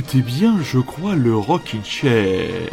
Écoutez 0.00 0.22
bien, 0.22 0.62
je 0.62 0.78
crois, 0.78 1.16
le 1.16 1.36
Rockin' 1.36 1.82
Chair. 1.82 2.70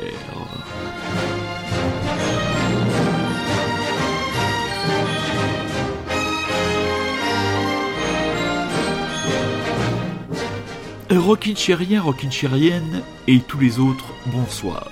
Rockin' 11.09 11.55
Chairien, 11.55 12.03
Rockin' 12.03 12.29
Chairienne 12.29 13.01
et 13.27 13.39
tous 13.39 13.57
les 13.57 13.79
autres, 13.79 14.13
bonsoir. 14.27 14.91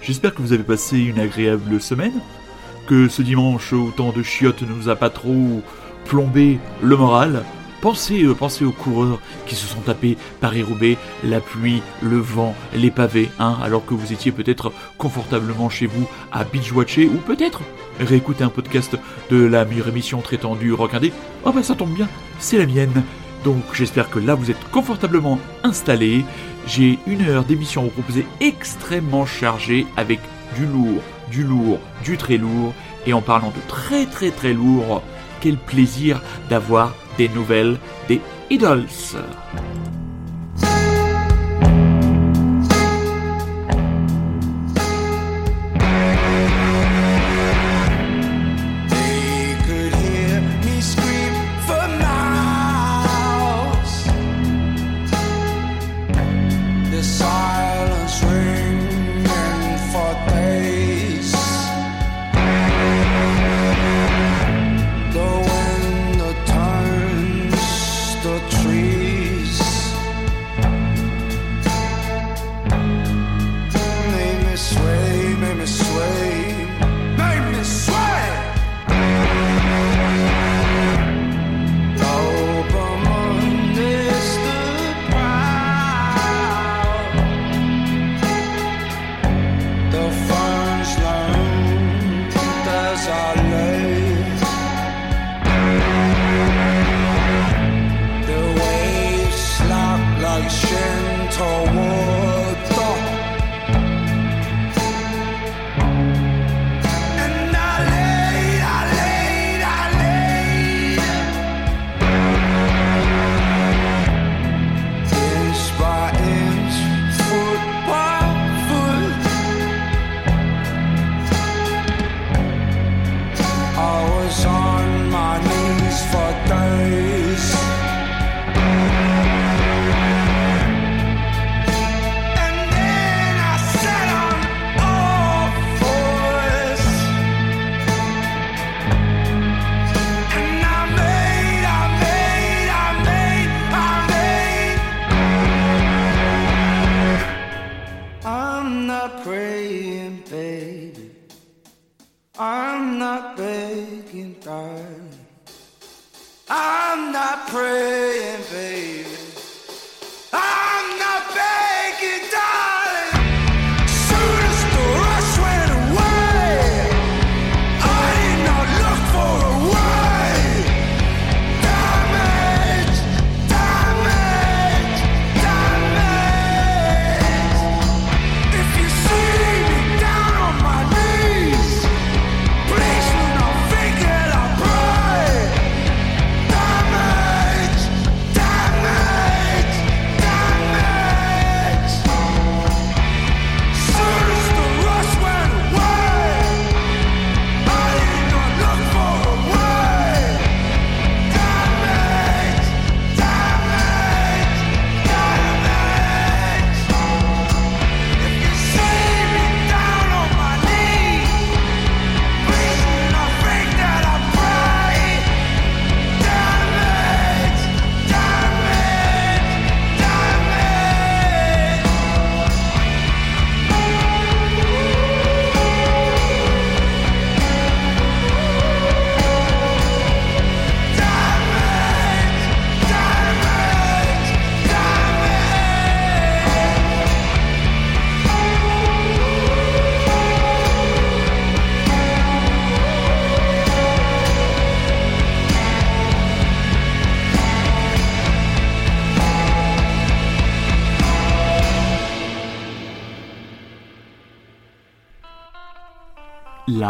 J'espère 0.00 0.34
que 0.34 0.42
vous 0.42 0.52
avez 0.52 0.64
passé 0.64 0.98
une 0.98 1.20
agréable 1.20 1.80
semaine, 1.80 2.20
que 2.88 3.06
ce 3.06 3.22
dimanche, 3.22 3.72
autant 3.72 4.10
de 4.10 4.24
chiottes 4.24 4.62
ne 4.62 4.74
nous 4.74 4.88
a 4.88 4.96
pas 4.96 5.10
trop 5.10 5.62
plombé 6.06 6.58
le 6.82 6.96
moral, 6.96 7.44
Pensez, 7.82 8.22
euh, 8.22 8.32
pensez 8.32 8.64
aux 8.64 8.70
coureurs 8.70 9.18
qui 9.44 9.56
se 9.56 9.66
sont 9.66 9.80
tapés 9.80 10.16
Paris-Roubaix, 10.40 10.96
la 11.24 11.40
pluie, 11.40 11.82
le 12.00 12.18
vent, 12.18 12.54
les 12.76 12.92
pavés, 12.92 13.28
hein, 13.40 13.58
alors 13.60 13.84
que 13.84 13.92
vous 13.92 14.12
étiez 14.12 14.30
peut-être 14.30 14.72
confortablement 14.98 15.68
chez 15.68 15.86
vous 15.86 16.08
à 16.30 16.44
binge-watcher 16.44 17.06
ou 17.06 17.16
peut-être 17.16 17.62
réécouter 17.98 18.44
un 18.44 18.50
podcast 18.50 18.96
de 19.30 19.44
la 19.44 19.64
meilleure 19.64 19.88
émission 19.88 20.20
traitant 20.20 20.54
du 20.54 20.72
rock 20.72 20.94
indé. 20.94 21.12
Oh 21.44 21.50
bah 21.50 21.64
ça 21.64 21.74
tombe 21.74 21.92
bien, 21.92 22.08
c'est 22.38 22.56
la 22.56 22.66
mienne. 22.66 23.02
Donc 23.42 23.64
j'espère 23.72 24.10
que 24.10 24.20
là 24.20 24.36
vous 24.36 24.52
êtes 24.52 24.70
confortablement 24.70 25.40
installés. 25.64 26.24
J'ai 26.68 27.00
une 27.08 27.22
heure 27.22 27.42
d'émission 27.42 27.80
à 27.80 27.84
vous 27.86 27.90
proposer 27.90 28.24
extrêmement 28.40 29.26
chargée 29.26 29.88
avec 29.96 30.20
du 30.54 30.66
lourd, 30.66 31.02
du 31.32 31.42
lourd, 31.42 31.80
du 32.04 32.16
très 32.16 32.36
lourd. 32.36 32.74
Et 33.06 33.12
en 33.12 33.22
parlant 33.22 33.50
de 33.50 33.60
très 33.66 34.06
très 34.06 34.30
très 34.30 34.52
lourd, 34.52 35.02
quel 35.40 35.56
plaisir 35.56 36.22
d'avoir 36.48 36.94
des 37.18 37.28
nouvelles 37.28 37.78
des 38.08 38.20
Idols. 38.50 38.86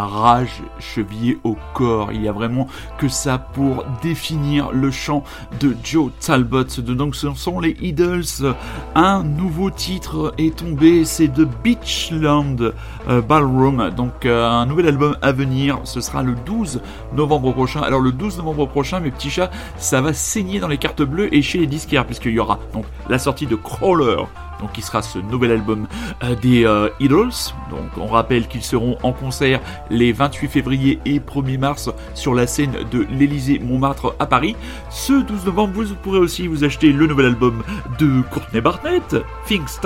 Rage 0.06 0.62
chevillée 0.78 1.38
au 1.44 1.56
corps. 1.75 2.12
Il 2.12 2.22
y 2.22 2.28
a 2.28 2.32
vraiment 2.32 2.66
que 2.99 3.08
ça 3.08 3.38
pour 3.38 3.84
définir 4.02 4.70
le 4.72 4.90
chant 4.90 5.25
de 5.60 5.76
Joe 5.82 6.10
Talbot. 6.20 6.64
Donc 6.64 7.16
ce 7.16 7.32
sont 7.34 7.60
les 7.60 7.76
Idols. 7.81 8.54
Un 8.94 9.22
nouveau 9.22 9.70
titre 9.70 10.34
est 10.38 10.56
tombé, 10.56 11.04
c'est 11.04 11.28
de 11.28 11.44
Beachland 11.44 12.72
euh, 13.08 13.20
Ballroom. 13.20 13.90
Donc 13.96 14.26
euh, 14.26 14.49
un 14.49 14.66
nouvel 14.66 14.88
album 14.88 15.16
à 15.22 15.32
venir, 15.32 15.81
ce 15.84 16.00
sera 16.00 16.22
le 16.22 16.34
12 16.46 16.81
novembre 17.14 17.52
prochain. 17.52 17.81
Alors 17.81 18.00
le 18.00 18.12
12 18.12 18.38
novembre 18.38 18.66
prochain, 18.66 19.00
mes 19.00 19.10
petits 19.10 19.31
chats, 19.31 19.50
ça 19.76 20.00
va 20.00 20.12
saigner 20.12 20.60
dans 20.60 20.69
les 20.69 20.78
cartes 20.78 21.02
bleues 21.02 21.34
et 21.34 21.43
chez 21.43 21.58
les 21.58 21.66
disquaires, 21.66 22.06
puisqu'il 22.06 22.32
y 22.32 22.38
aura 22.38 22.58
donc 22.72 22.84
la 23.08 23.19
sortie 23.19 23.46
de 23.46 23.56
Crawler 23.56 24.25
donc 24.62 24.73
qui 24.73 24.82
sera 24.82 25.03
ce 25.03 25.19
nouvel 25.19 25.50
album 25.50 25.87
euh, 26.23 26.35
des 26.37 26.64
euh, 26.64 26.88
Idols. 27.00 27.32
Donc 27.70 27.91
on 27.99 28.06
rappelle 28.06 28.49
qu'ils 28.49 28.62
seront 28.62 28.97
en 29.03 29.12
concert 29.12 29.61
les 29.91 30.12
28 30.12 30.49
février 30.49 31.00
et 31.05 31.19
1er 31.19 31.59
mars 31.59 31.91
sur 32.14 32.35
la 32.35 32.47
scène 32.47 32.73
de 32.91 33.06
l'Elysée 33.11 33.59
Montmartre 33.59 34.14
à 34.19 34.26
Paris. 34.26 34.56
Ce 34.91 35.12
12 35.12 35.44
novembre, 35.47 35.82
vous 35.82 35.94
pourrez 35.97 36.19
aussi 36.19 36.47
vous 36.47 36.64
acheter 36.64 36.93
le 36.93 37.06
nouvel 37.06 37.26
album 37.26 37.62
de 37.99 38.23
Courtney 38.31 38.61
Barnett, 38.61 39.17
Things 39.47 39.79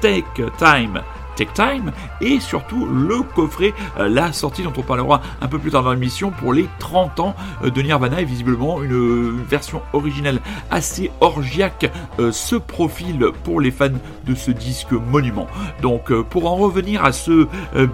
Take 0.00 0.24
Time 0.58 1.00
Take 1.38 1.52
Time 1.54 1.92
et 2.20 2.40
surtout 2.40 2.84
le 2.86 3.22
coffret, 3.22 3.72
euh, 3.98 4.08
la 4.08 4.32
sortie 4.32 4.64
dont 4.64 4.72
on 4.76 4.82
parlera 4.82 5.22
un 5.40 5.46
peu 5.46 5.60
plus 5.60 5.70
tard 5.70 5.84
dans 5.84 5.92
l'émission 5.92 6.32
pour 6.32 6.52
les 6.52 6.68
30 6.80 7.20
ans 7.20 7.36
euh, 7.62 7.70
de 7.70 7.80
Nirvana 7.80 8.20
et 8.20 8.24
visiblement 8.24 8.82
une, 8.82 9.40
version 9.48 9.80
originale 9.92 10.40
assez 10.70 11.12
orgiaque 11.20 11.92
euh, 12.18 12.32
se 12.32 12.56
profile 12.56 13.26
pour 13.44 13.60
les 13.60 13.70
fans 13.70 13.86
de 14.26 14.34
ce 14.34 14.50
disque 14.50 14.90
monument. 14.90 15.46
Donc 15.80 16.12
pour 16.24 16.50
en 16.50 16.56
revenir 16.56 17.04
à 17.04 17.12
ce 17.12 17.46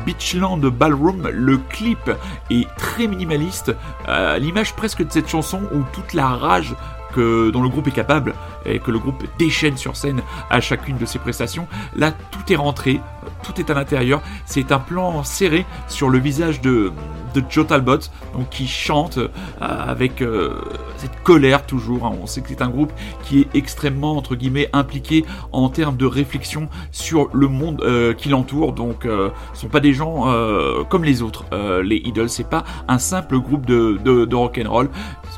Beachland 0.07 0.59
Ballroom, 0.59 1.29
le 1.29 1.59
clip 1.59 2.11
est 2.51 2.67
très 2.77 3.07
minimaliste, 3.07 3.75
l'image 4.39 4.75
presque 4.75 5.05
de 5.05 5.13
cette 5.13 5.29
chanson 5.29 5.61
où 5.73 5.83
toute 5.93 6.15
la 6.15 6.29
rage 6.29 6.75
dont 7.21 7.63
le 7.63 7.69
groupe 7.69 7.89
est 7.89 7.93
capable 7.93 8.35
et 8.67 8.79
que 8.79 8.91
le 8.91 8.99
groupe 8.99 9.25
déchaîne 9.39 9.77
sur 9.77 9.97
scène 9.97 10.23
à 10.51 10.61
chacune 10.61 10.97
de 10.99 11.07
ses 11.07 11.19
prestations. 11.19 11.67
Là, 11.97 12.13
tout 12.31 12.53
est 12.53 12.57
rentré, 12.57 13.01
tout 13.43 13.61
est 13.61 13.71
à 13.71 13.75
l'intérieur. 13.75 14.23
C'est 14.47 14.73
un 14.73 14.79
plan 14.79 15.23
serré 15.25 15.67
sur 15.89 16.09
le 16.09 16.19
visage 16.19 16.61
de, 16.61 16.93
de 17.35 17.43
Joe 17.49 17.67
Talbot, 17.67 17.99
donc 18.33 18.49
qui 18.51 18.67
chante 18.67 19.19
euh, 19.19 19.29
avec 19.61 20.23
euh, 20.23 20.61
cette 20.97 21.23
colère 21.23 21.67
toujours. 21.67 22.07
Hein. 22.07 22.13
On 22.23 22.27
sait 22.27 22.41
que 22.41 22.49
c'est 22.49 22.63
un 22.63 22.69
groupe 22.69 22.93
qui 23.23 23.41
est 23.41 23.49
extrêmement 23.55 24.17
entre 24.17 24.35
guillemets 24.35 24.69
impliqué 24.73 25.25
en 25.53 25.69
termes 25.69 25.97
de 25.97 26.07
réflexion 26.07 26.69
sur 26.93 27.29
le 27.33 27.49
monde 27.49 27.83
euh, 27.85 28.15
qui 28.15 28.29
l'entoure. 28.29 28.73
Donc, 28.73 29.05
ce 29.05 29.61
sont 29.61 29.69
pas 29.69 29.81
des 29.81 29.93
gens 29.93 30.25
comme 30.89 31.05
les 31.05 31.23
autres. 31.23 31.45
les 31.83 31.97
Idols, 31.97 32.29
c'est 32.29 32.49
pas 32.49 32.65
un 32.89 32.99
simple 32.99 33.39
groupe 33.39 33.67
de, 33.67 33.99
de, 34.05 34.25
de 34.25 34.37
rock 34.37 34.59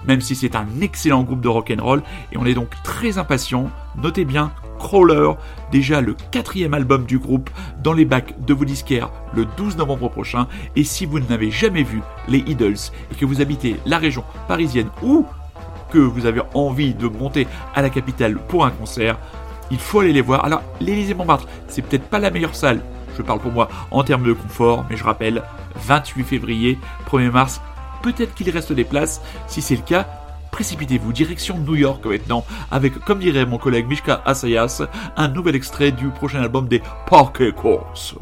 même 0.06 0.20
si 0.20 0.34
c'est 0.34 0.56
un 0.56 0.66
excellent 0.80 1.22
groupe 1.22 1.40
de 1.40 1.48
rock 1.48 1.72
and 1.76 1.82
roll. 1.82 2.02
Et 2.32 2.38
on 2.38 2.46
est 2.46 2.54
donc 2.54 2.70
très 2.82 3.18
impatient. 3.18 3.70
Notez 3.96 4.24
bien 4.24 4.52
Crawler, 4.78 5.32
déjà 5.72 6.00
le 6.00 6.14
quatrième 6.30 6.74
album 6.74 7.06
du 7.06 7.18
groupe 7.18 7.50
dans 7.82 7.92
les 7.92 8.04
bacs 8.04 8.34
de 8.44 8.54
vos 8.54 8.64
disquaires 8.64 9.10
le 9.34 9.46
12 9.56 9.76
novembre 9.76 10.08
prochain. 10.08 10.46
Et 10.76 10.84
si 10.84 11.06
vous 11.06 11.18
n'avez 11.18 11.50
jamais 11.50 11.82
vu 11.82 12.02
les 12.28 12.38
Idols 12.38 12.76
et 13.10 13.14
que 13.14 13.24
vous 13.24 13.40
habitez 13.40 13.76
la 13.86 13.98
région 13.98 14.24
parisienne 14.48 14.88
ou 15.02 15.24
que 15.90 15.98
vous 15.98 16.26
avez 16.26 16.42
envie 16.54 16.94
de 16.94 17.08
monter 17.08 17.46
à 17.74 17.82
la 17.82 17.90
capitale 17.90 18.36
pour 18.48 18.64
un 18.64 18.70
concert, 18.70 19.18
il 19.70 19.78
faut 19.78 20.00
aller 20.00 20.12
les 20.12 20.20
voir. 20.20 20.44
Alors, 20.44 20.62
l'Élysée 20.80 21.14
Montmartre, 21.14 21.46
c'est 21.68 21.82
peut-être 21.82 22.08
pas 22.08 22.18
la 22.18 22.30
meilleure 22.30 22.54
salle, 22.54 22.82
je 23.16 23.22
parle 23.22 23.40
pour 23.40 23.52
moi 23.52 23.68
en 23.90 24.04
termes 24.04 24.24
de 24.24 24.32
confort, 24.32 24.84
mais 24.90 24.96
je 24.96 25.04
rappelle, 25.04 25.42
28 25.86 26.24
février, 26.24 26.78
1er 27.10 27.30
mars, 27.30 27.60
peut-être 28.12 28.34
qu'il 28.34 28.48
reste 28.50 28.72
des 28.72 28.84
places. 28.84 29.20
Si 29.48 29.60
c'est 29.60 29.74
le 29.74 29.82
cas, 29.82 30.06
précipitez-vous 30.52 31.12
direction 31.12 31.58
New 31.58 31.74
York 31.74 32.04
maintenant 32.06 32.44
avec, 32.70 32.98
comme 33.00 33.18
dirait 33.18 33.46
mon 33.46 33.58
collègue 33.58 33.88
Mishka 33.88 34.22
Asayas, 34.24 34.82
un 35.16 35.28
nouvel 35.28 35.56
extrait 35.56 35.90
du 35.90 36.08
prochain 36.08 36.40
album 36.40 36.68
des 36.68 36.82
Parquet 37.10 37.52
Course. 37.52 38.14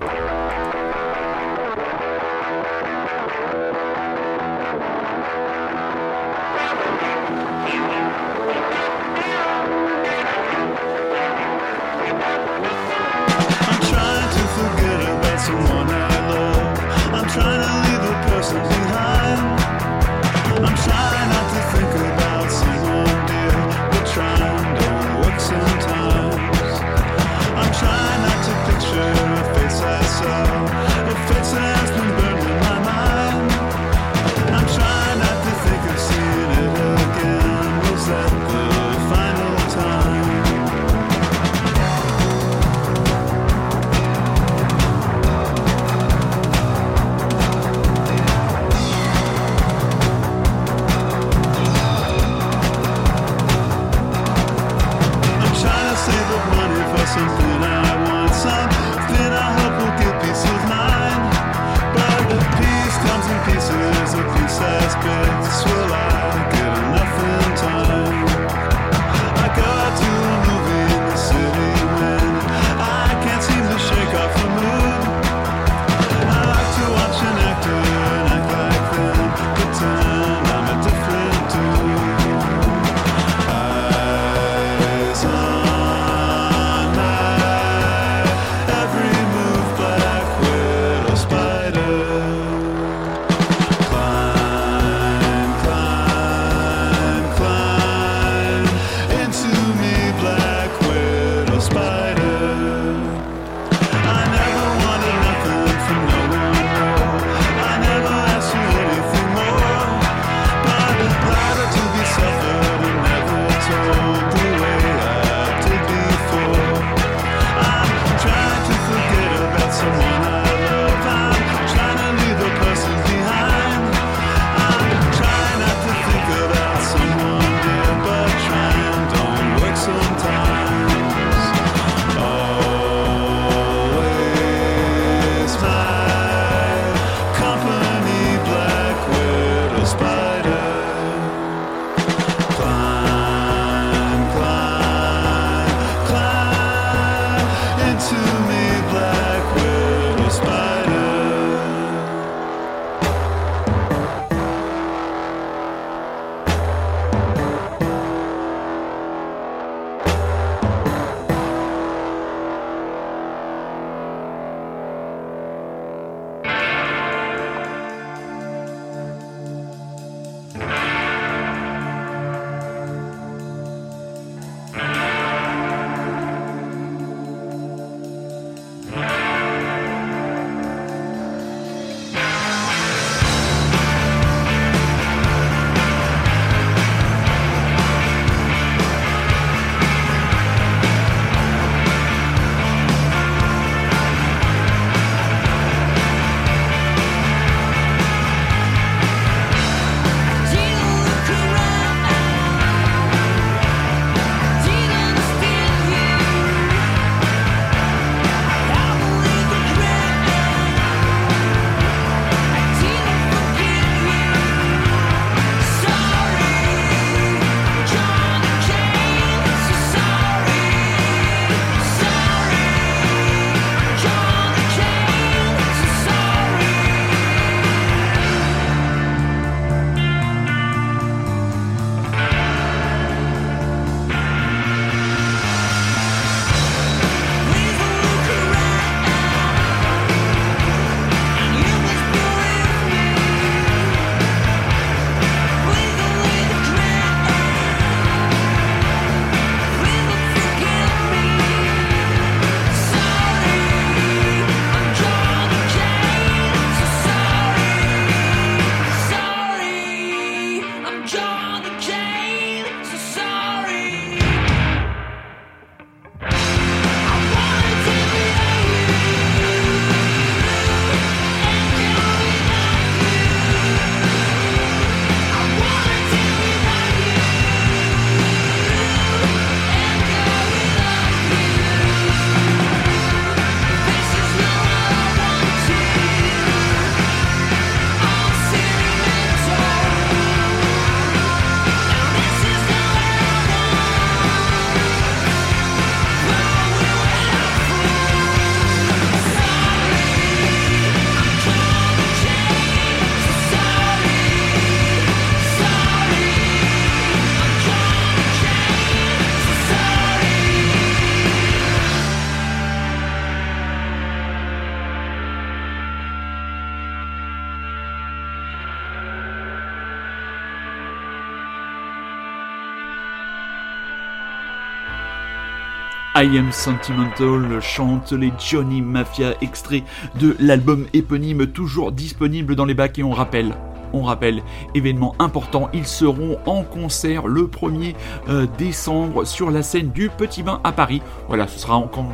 I 326.24 326.38
Am 326.38 326.52
Sentimental 326.52 327.60
chante 327.60 328.12
les 328.12 328.32
Johnny 328.38 328.80
Mafia 328.80 329.34
extraits 329.42 329.84
de 330.18 330.34
l'album 330.40 330.86
éponyme 330.94 331.46
toujours 331.46 331.92
disponible 331.92 332.56
dans 332.56 332.64
les 332.64 332.72
bacs 332.72 332.98
et 332.98 333.02
on 333.02 333.10
rappelle 333.10 333.54
on 333.94 334.02
rappelle, 334.02 334.42
événement 334.74 335.14
important, 335.18 335.68
ils 335.72 335.86
seront 335.86 336.36
en 336.46 336.62
concert 336.62 337.26
le 337.26 337.46
1er 337.46 337.94
euh, 338.28 338.46
décembre 338.58 339.24
sur 339.24 339.50
la 339.50 339.62
scène 339.62 339.90
du 339.90 340.10
Petit 340.10 340.42
Bain 340.42 340.60
à 340.64 340.72
Paris. 340.72 341.00
Voilà, 341.28 341.46
ce 341.46 341.58
sera, 341.58 341.76
encore, 341.76 342.04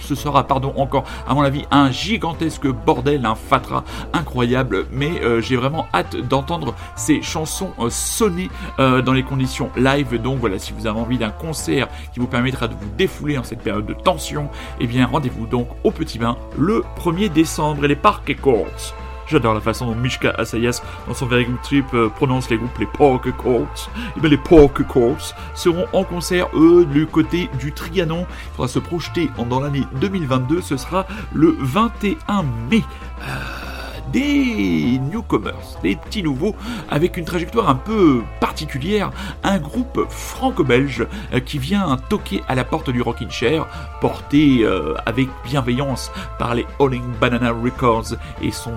ce 0.00 0.14
sera 0.14 0.46
pardon, 0.46 0.72
encore, 0.76 1.04
à 1.28 1.34
mon 1.34 1.42
avis, 1.42 1.64
un 1.70 1.90
gigantesque 1.90 2.66
bordel, 2.66 3.26
un 3.26 3.34
fatras 3.34 3.84
incroyable, 4.12 4.86
mais 4.90 5.20
euh, 5.22 5.40
j'ai 5.40 5.56
vraiment 5.56 5.86
hâte 5.92 6.16
d'entendre 6.16 6.74
ces 6.96 7.20
chansons 7.22 7.70
euh, 7.78 7.90
sonner 7.90 8.48
dans 8.78 9.12
les 9.12 9.22
conditions 9.22 9.70
live. 9.76 10.20
Donc 10.22 10.38
voilà, 10.38 10.58
si 10.58 10.72
vous 10.72 10.86
avez 10.86 10.98
envie 10.98 11.18
d'un 11.18 11.30
concert 11.30 11.88
qui 12.12 12.20
vous 12.20 12.26
permettra 12.26 12.68
de 12.68 12.74
vous 12.74 12.88
défouler 12.96 13.36
en 13.36 13.42
cette 13.42 13.60
période 13.60 13.86
de 13.86 13.92
tension, 13.92 14.48
eh 14.80 14.86
bien 14.86 15.06
rendez-vous 15.06 15.46
donc 15.46 15.68
au 15.84 15.90
Petit 15.90 16.18
Bain 16.18 16.36
le 16.56 16.84
1er 16.98 17.28
décembre 17.30 17.84
et 17.84 17.88
les 17.88 17.96
Parcs 17.96 18.40
Courts. 18.40 18.94
J'adore 19.30 19.52
la 19.52 19.60
façon 19.60 19.86
dont 19.86 19.94
Mishka 19.94 20.30
Asayas, 20.30 20.82
dans 21.06 21.12
son 21.12 21.26
Very 21.26 21.46
Trip, 21.62 21.84
euh, 21.92 22.08
prononce 22.08 22.48
les 22.48 22.56
groupes 22.56 22.78
les 22.78 22.86
Pork 22.86 23.30
Courts. 23.32 23.90
Et 23.96 24.12
eh 24.16 24.20
bien 24.20 24.30
les 24.30 24.38
Pork 24.38 24.82
Courts 24.84 25.34
seront 25.54 25.84
en 25.92 26.02
concert, 26.04 26.48
eux, 26.54 26.86
du 26.86 27.06
côté 27.06 27.50
du 27.58 27.72
Trianon. 27.72 28.26
Il 28.30 28.56
faudra 28.56 28.68
se 28.68 28.78
projeter 28.78 29.28
dans 29.50 29.60
l'année 29.60 29.84
2022. 30.00 30.62
Ce 30.62 30.78
sera 30.78 31.06
le 31.34 31.54
21 31.60 32.42
mai. 32.70 32.82
Euh, 33.20 33.24
des 34.10 34.98
newcomers, 35.12 35.78
des 35.82 35.96
petits 35.96 36.22
nouveaux, 36.22 36.56
avec 36.88 37.18
une 37.18 37.26
trajectoire 37.26 37.68
un 37.68 37.74
peu 37.74 38.22
particulière, 38.40 39.10
un 39.44 39.58
groupe 39.58 40.06
franco-belge 40.08 41.06
euh, 41.34 41.40
qui 41.40 41.58
vient 41.58 41.98
toquer 42.08 42.42
à 42.48 42.54
la 42.54 42.64
porte 42.64 42.88
du 42.88 43.02
Rockin' 43.02 43.30
Chair, 43.30 43.66
porté 44.00 44.64
avec 45.04 45.28
bienveillance 45.44 46.10
par 46.38 46.54
les 46.54 46.64
Holling 46.78 47.04
Banana 47.20 47.50
Records 47.50 48.14
et 48.40 48.50
son 48.50 48.72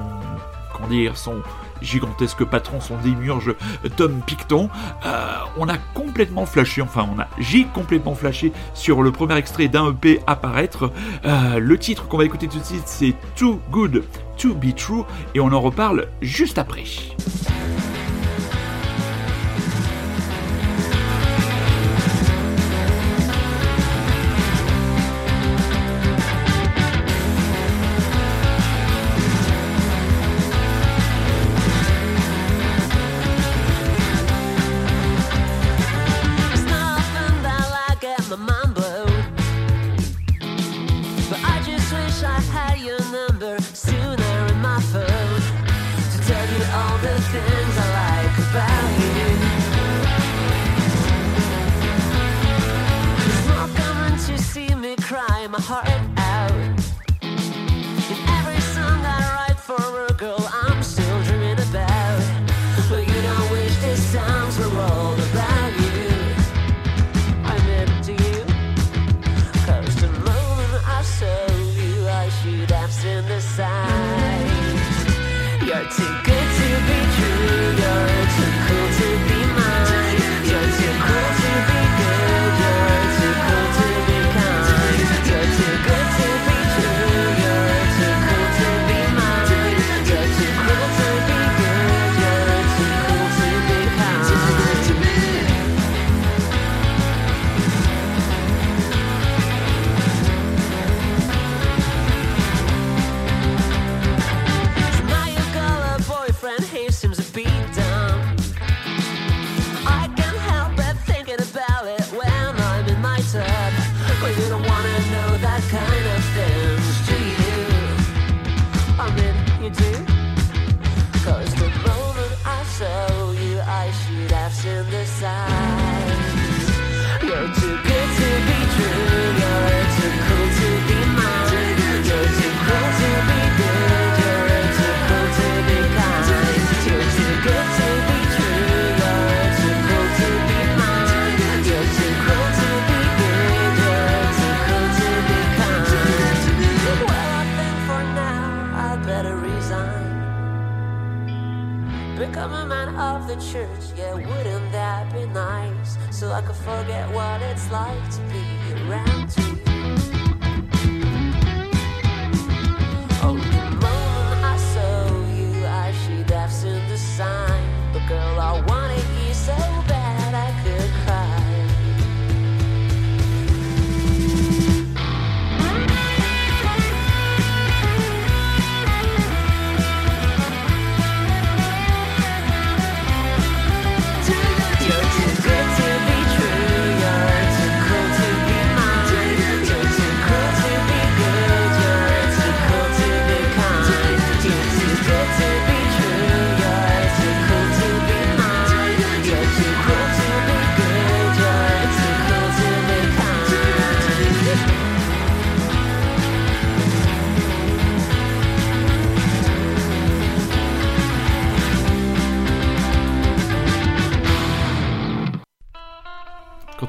son 1.16 1.42
gigantesque 1.82 2.44
patron, 2.44 2.80
son 2.80 2.98
démiurge 2.98 3.56
Tom 3.96 4.22
Picton. 4.26 4.70
Euh, 5.06 5.36
on 5.58 5.68
a 5.68 5.78
complètement 5.94 6.46
flashé, 6.46 6.82
enfin 6.82 7.08
on 7.14 7.20
a, 7.20 7.28
j'ai 7.40 7.66
complètement 7.66 8.16
flashé 8.16 8.52
sur 8.74 9.02
le 9.02 9.12
premier 9.12 9.36
extrait 9.38 9.68
d'un 9.68 9.92
EP 9.92 10.22
apparaître. 10.28 10.92
Euh, 11.26 11.60
le 11.60 11.78
titre 11.78 12.08
qu'on 12.08 12.18
va 12.18 12.26
écouter 12.26 12.48
tout 12.48 12.60
de 12.60 12.64
suite 12.64 12.84
c'est 12.86 13.16
Too 13.36 13.60
Good 13.72 14.04
to 14.38 14.54
Be 14.54 14.76
True 14.76 15.04
et 15.36 15.40
on 15.40 15.52
en 15.52 15.62
reparle 15.62 16.08
juste 16.22 16.58
après. 16.58 16.84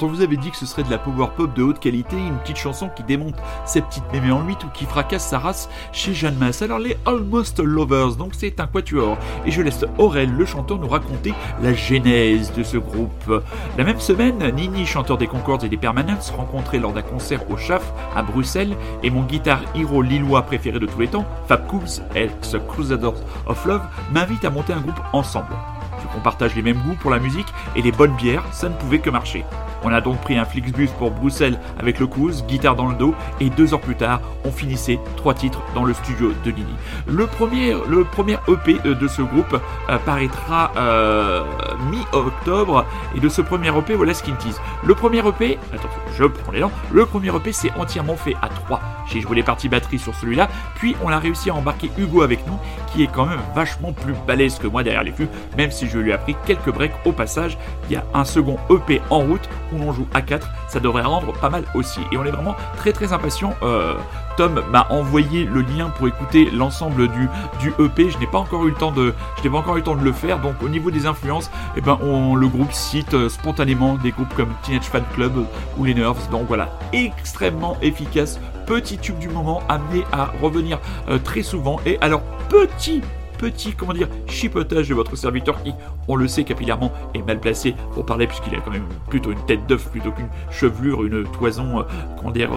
On 0.03 0.09
vous 0.09 0.21
avait 0.21 0.37
dit 0.37 0.51
que 0.51 0.57
ce 0.57 0.67
serait 0.67 0.83
de 0.83 0.91
la 0.91 0.99
power 0.99 1.29
pop 1.37 1.55
de 1.55 1.63
haute 1.63 1.79
qualité, 1.79 2.17
une 2.17 2.37
petite 2.39 2.57
chanson 2.57 2.89
qui 2.89 3.05
démonte 3.05 3.37
ses 3.65 3.81
petites 3.81 4.11
mémés 4.13 4.33
en 4.33 4.43
huit 4.45 4.63
ou 4.65 4.69
qui 4.71 4.85
fracasse 4.85 5.29
sa 5.29 5.39
race 5.39 5.69
chez 5.93 6.13
Jeanne 6.13 6.37
Masse. 6.39 6.61
Alors 6.61 6.81
les 6.81 6.97
Almost 7.07 7.61
Lovers, 7.61 8.17
donc 8.17 8.33
c'est 8.37 8.59
un 8.59 8.67
quatuor. 8.67 9.17
Et 9.47 9.53
je 9.53 9.63
laisse 9.63 9.85
Aurel, 9.99 10.33
le 10.33 10.45
chanteur, 10.45 10.81
nous 10.81 10.89
raconter 10.89 11.33
la 11.63 11.73
genèse 11.73 12.53
de 12.53 12.65
ce 12.65 12.79
groupe. 12.79 13.33
La 13.79 13.85
même 13.85 14.01
semaine, 14.01 14.45
Nini, 14.57 14.87
chanteur 14.87 15.19
des 15.19 15.29
Concords 15.29 15.63
et 15.63 15.69
des 15.69 15.77
Permanents, 15.77 16.19
rencontré 16.37 16.81
lors 16.81 16.93
d'un 16.93 17.03
concert 17.03 17.49
au 17.49 17.57
Chaf 17.57 17.93
à 18.17 18.25
Bruxelles, 18.25 18.77
et 19.05 19.11
mon 19.11 19.23
guitare 19.23 19.61
hero 19.77 20.03
lillois 20.03 20.43
préféré 20.43 20.81
de 20.81 20.87
tous 20.87 20.99
les 20.99 21.09
temps, 21.09 21.27
Fab 21.47 21.69
Coombs, 21.69 22.03
ex 22.17 22.57
Crusaders 22.67 23.23
of 23.47 23.65
Love, 23.67 23.83
m'invite 24.13 24.45
à 24.45 24.51
monter 24.51 24.73
un 24.73 24.81
groupe 24.81 25.01
ensemble. 25.13 25.55
Vu 26.01 26.09
qu'on 26.13 26.21
partage 26.21 26.57
les 26.57 26.63
mêmes 26.63 26.83
goûts 26.83 26.97
pour 27.01 27.13
la 27.13 27.21
musique 27.21 27.55
et 27.77 27.83
les 27.83 27.93
bonnes 27.93 28.17
bières, 28.17 28.45
ça 28.51 28.69
ne 28.69 28.75
pouvait 28.75 28.99
que 28.99 29.11
marcher. 29.11 29.45
On 29.85 29.93
a 29.93 30.01
donc 30.01 30.21
pris 30.21 30.39
un 30.39 30.45
Flixbus 30.45 30.89
pour 30.99 31.11
Bruxelles 31.11 31.59
avec 31.79 31.99
le 31.99 32.07
Couz, 32.07 32.45
guitare 32.47 32.77
dans 32.77 32.87
le 32.87 32.95
dos, 32.95 33.15
et 33.41 33.51
deux 33.51 33.75
heures 33.75 33.81
plus 33.81 33.97
tard, 33.97 34.21
on 34.45 34.51
finissait 34.51 34.99
trois 35.17 35.35
titres 35.35 35.61
dans 35.75 35.85
le 35.85 35.95
studio 35.95 36.33
de 36.45 36.51
Nini. 36.51 36.75
Le 37.07 37.27
premier, 37.27 37.75
le 37.89 38.07
EP 38.49 38.81
euh, 38.87 38.95
de 38.95 39.09
ce 39.09 39.23
groupe 39.23 39.61
euh, 39.89 39.99
paraîtra 39.99 40.73
euh, 40.77 41.45
mi-octobre, 41.91 42.85
et 43.17 43.21
de 43.21 43.29
ce 43.29 43.43
premier 43.43 43.77
EP, 43.77 43.95
voilà 43.95 44.15
ce 44.15 44.23
qu'il 44.23 44.37
tease. 44.37 44.61
Le 44.85 44.95
premier 44.95 45.19
EP, 45.19 45.59
attention, 45.73 46.01
je 46.17 46.25
prends 46.25 46.53
dents, 46.53 46.71
le 46.93 47.07
premier 47.07 47.35
EP 47.35 47.53
c'est 47.53 47.73
entièrement 47.73 48.17
fait 48.17 48.35
à 48.43 48.49
trois. 48.49 48.81
J'ai 49.07 49.21
joué 49.21 49.37
les 49.37 49.43
parties 49.43 49.69
batterie 49.69 49.99
sur 49.99 50.15
celui-là, 50.15 50.49
puis 50.77 50.95
on 51.03 51.09
a 51.09 51.19
réussi 51.19 51.51
à 51.51 51.55
embarquer 51.55 51.91
Hugo 51.99 52.23
avec 52.23 52.47
nous, 52.47 52.59
qui 52.93 53.03
est 53.03 53.11
quand 53.13 53.27
même 53.27 53.41
vachement 53.55 53.93
plus 53.93 54.15
balèze 54.27 54.59
que 54.59 54.67
moi 54.67 54.83
derrière 54.83 55.03
les 55.03 55.13
fûts, 55.13 55.29
même 55.57 55.71
si 55.71 55.89
je 55.89 55.99
lui 55.99 56.11
ai 56.11 56.13
appris 56.13 56.37
quelques 56.47 56.73
breaks 56.73 56.95
au 57.05 57.13
passage. 57.13 57.59
Il 57.89 57.95
y 57.95 57.97
a 57.97 58.05
un 58.15 58.25
second 58.25 58.59
EP 58.71 59.01
en 59.11 59.21
route 59.21 59.49
où 59.73 59.83
on 59.83 59.93
joue 59.93 60.07
à 60.15 60.23
4, 60.23 60.49
ça 60.69 60.81
devrait 60.81 61.03
rendre 61.03 61.33
pas 61.33 61.51
mal 61.51 61.65
aussi. 61.75 62.01
Et 62.13 62.17
on 62.17 62.25
est 62.25 62.31
vraiment 62.31 62.55
très 62.77 62.93
très 62.93 63.13
impatient. 63.13 63.55
Euh, 63.63 63.95
Tom 64.37 64.63
m'a 64.71 64.87
envoyé 64.91 65.45
le 65.45 65.61
lien 65.61 65.91
pour 65.91 66.09
écouter 66.09 66.51
l'ensemble 66.51 67.09
du, 67.09 67.29
du 67.61 67.73
EP. 67.79 68.11
Je 68.11 68.19
n'ai 68.19 68.27
pas 68.27 68.39
encore 68.39 68.67
eu 68.67 68.71
le 68.71 68.77
temps 68.77 68.93
de, 68.93 69.15
je 69.39 69.43
n'ai 69.43 69.51
pas 69.51 69.59
encore 69.59 69.77
eu 69.77 69.81
le 69.81 69.85
temps 69.85 69.97
de 69.97 70.05
le 70.05 70.13
faire. 70.13 70.39
Donc 70.41 70.55
au 70.63 70.69
niveau 70.69 70.91
des 70.91 71.07
influences, 71.07 71.51
eh 71.77 71.81
ben 71.81 71.99
on, 72.03 72.35
le 72.35 72.49
groupe 72.49 72.73
cite 72.73 73.15
euh, 73.15 73.29
spontanément 73.29 73.97
des 73.97 74.11
groupes 74.11 74.35
comme 74.35 74.53
Teenage 74.63 74.85
Fan 74.85 75.05
Club 75.15 75.33
ou 75.79 75.85
les 75.85 75.95
Nerves. 75.95 76.31
Donc 76.31 76.47
voilà, 76.49 76.71
extrêmement 76.93 77.77
efficace. 77.83 78.41
Petit 78.67 78.99
tube 78.99 79.19
du 79.19 79.29
moment 79.29 79.63
amené 79.69 80.05
à 80.13 80.31
revenir 80.41 80.79
euh, 81.09 81.19
très 81.19 81.43
souvent. 81.43 81.81
Et 81.85 81.99
alors 82.01 82.23
petit 82.49 83.03
petit, 83.43 83.73
comment 83.73 83.93
dire, 83.93 84.09
chipotage 84.29 84.89
de 84.89 84.95
votre 84.95 85.17
serviteur 85.17 85.61
qui, 85.65 85.75
on 86.07 86.15
le 86.15 86.29
sait 86.29 86.45
capillairement, 86.45 86.93
est 87.13 87.23
mal 87.23 87.41
placé 87.41 87.75
pour 87.93 88.07
parler 88.07 88.29
puisqu'il 88.29 88.55
a 88.55 88.61
quand 88.61 88.71
même 88.71 88.87
plutôt 89.11 89.33
une 89.33 89.45
tête 89.47 89.67
d'œuf 89.67 89.91
plutôt 89.91 90.13
qu'une 90.13 90.29
chevelure, 90.51 91.05
une 91.05 91.25
toison, 91.25 91.81
euh, 91.81 91.83
comment 92.17 92.31
dire, 92.31 92.53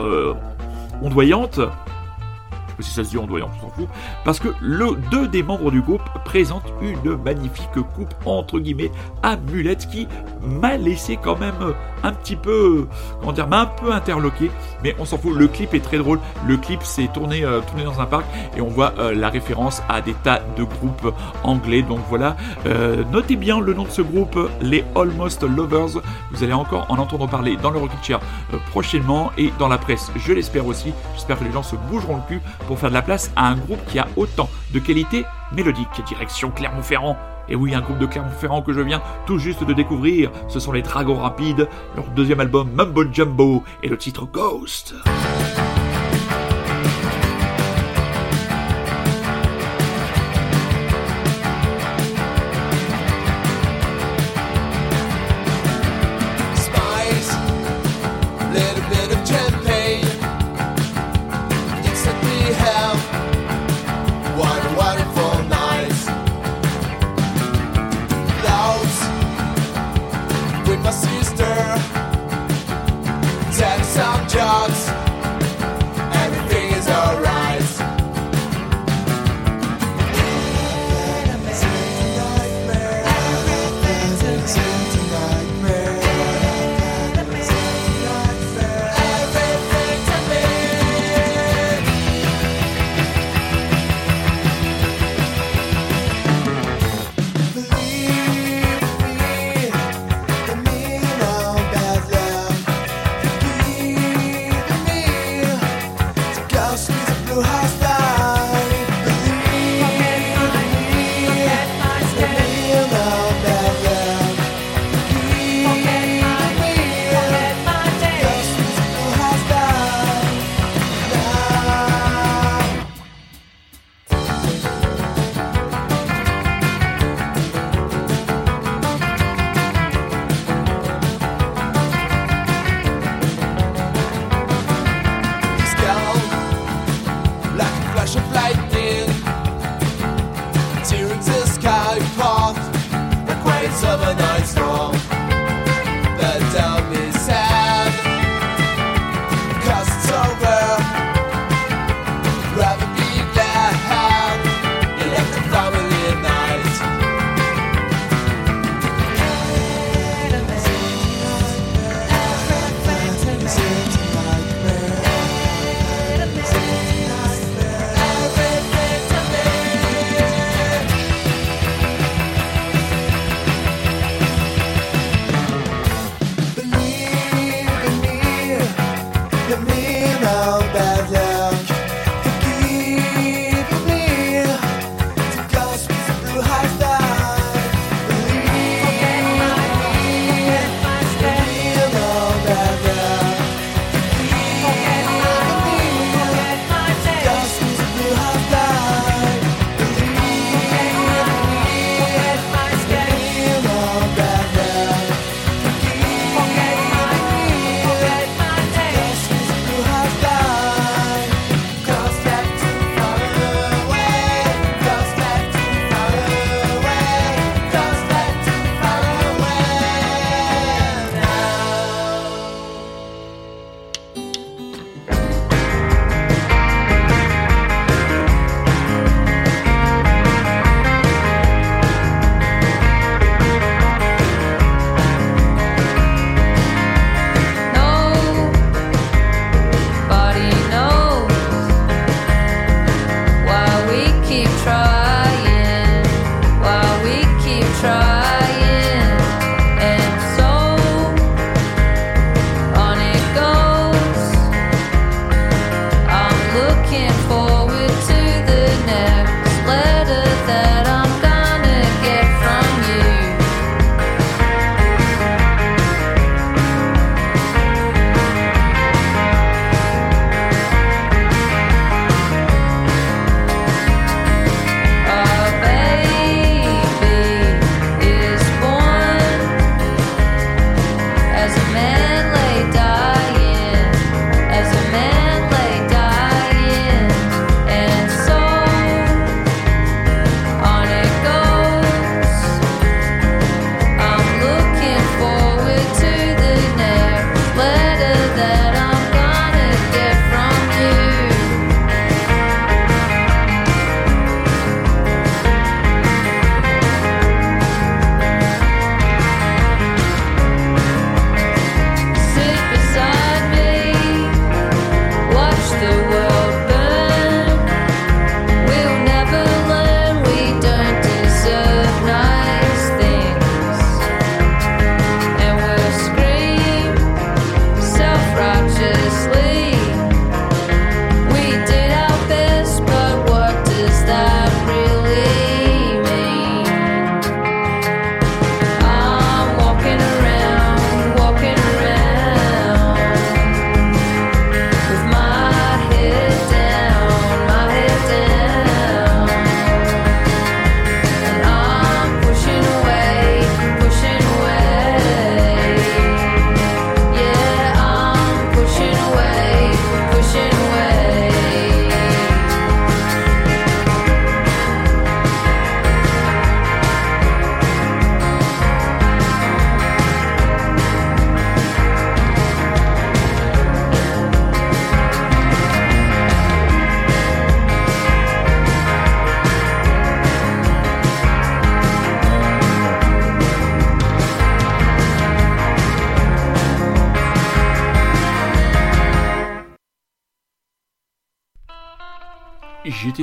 euh, 2.80 2.82
si 2.82 2.92
ça 2.92 3.04
se 3.04 3.10
dit 3.10 3.16
doit 3.16 3.40
on 3.42 3.62
s'en 3.62 3.70
fout, 3.70 3.88
parce 4.24 4.40
que 4.40 4.50
le, 4.62 4.96
deux 5.12 5.28
des 5.28 5.44
membres 5.44 5.72
du 5.72 5.82
groupe 5.82 6.04
présentent 6.24 6.72
une 6.82 7.16
magnifique 7.18 7.70
coupe 7.96 8.14
entre 8.26 8.60
guillemets 8.60 8.92
à 9.24 9.38
mulette 9.38 9.88
qui 9.88 10.08
m'a 10.42 10.78
laissé 10.78 11.18
quand 11.18 11.38
même 11.38 11.74
un 12.06 12.14
petit 12.14 12.36
peu, 12.36 12.88
comment 13.20 13.32
dire, 13.32 13.48
m'a 13.48 13.62
un 13.62 13.66
peu 13.66 13.92
interloqué, 13.92 14.52
mais 14.84 14.96
on 15.00 15.06
s'en 15.06 15.18
fout. 15.18 15.36
Le 15.36 15.48
clip 15.48 15.74
est 15.74 15.80
très 15.80 15.98
drôle. 15.98 16.20
Le 16.48 16.58
clip 16.58 16.84
s'est 16.84 17.10
tourné, 17.14 17.44
euh, 17.44 17.62
tourné 17.62 17.84
dans 17.84 18.00
un 18.00 18.06
parc 18.06 18.26
et 18.56 18.62
on 18.62 18.68
voit 18.68 18.94
euh, 19.00 19.14
la 19.14 19.30
référence 19.30 19.82
à 19.90 20.02
des 20.02 20.14
tas 20.14 20.42
de 20.56 20.64
groupes 20.64 21.14
anglais. 21.44 21.82
Donc 21.82 22.00
voilà, 22.10 22.36
euh, 22.68 23.04
notez 23.12 23.36
bien 23.36 23.60
le 23.60 23.74
nom 23.74 23.84
de 23.84 23.90
ce 23.90 24.02
groupe, 24.02 24.38
les 24.62 24.84
Almost 24.96 25.44
Lovers. 25.44 26.02
Vous 26.32 26.44
allez 26.44 26.54
encore 26.54 26.86
en 26.90 26.98
entendre 26.98 27.28
parler 27.28 27.58
dans 27.58 27.72
le 27.72 27.80
Rocket 27.80 28.04
Chair 28.04 28.20
prochainement 28.70 29.32
et 29.38 29.52
dans 29.58 29.68
la 29.68 29.78
presse, 29.78 30.12
je 30.16 30.34
l'espère 30.34 30.68
aussi. 30.68 30.94
J'espère 31.16 31.40
que 31.40 31.44
les 31.44 31.52
gens 31.52 31.64
se 31.64 31.76
bougeront 31.76 32.18
le 32.18 32.22
cul 32.28 32.42
pour 32.68 32.80
faire 32.80 32.90
de 32.90 32.96
la 32.96 33.02
place 33.02 33.32
à 33.36 33.48
un 33.48 33.56
groupe 33.56 33.84
qui 33.88 34.00
a 34.00 34.08
autant 34.16 34.50
de 34.74 34.80
qualité 34.80 35.26
mélodique. 35.52 35.88
Direction 36.06 36.52
Clermont-Ferrand. 36.52 37.18
Et 37.48 37.56
oui, 37.56 37.76
un 37.76 37.82
groupe 37.82 38.00
de 38.00 38.06
Clermont-Ferrand 38.06 38.62
que 38.62 38.74
je 38.74 38.82
viens 38.82 39.02
tout 39.26 39.38
juste 39.38 39.64
de 39.64 39.74
découvrir, 39.74 40.32
ce 40.48 40.60
sont 40.60 40.72
les 40.72 40.82
Dragons 40.82 41.20
Rapides, 41.20 41.68
leur 41.96 42.08
deuxième 42.10 42.40
album 42.40 42.72
Mumbo 42.74 43.04
Jumbo 43.12 43.64
et 43.84 43.88
le 43.88 43.98
titre 43.98 44.26
Ghost. 44.26 44.96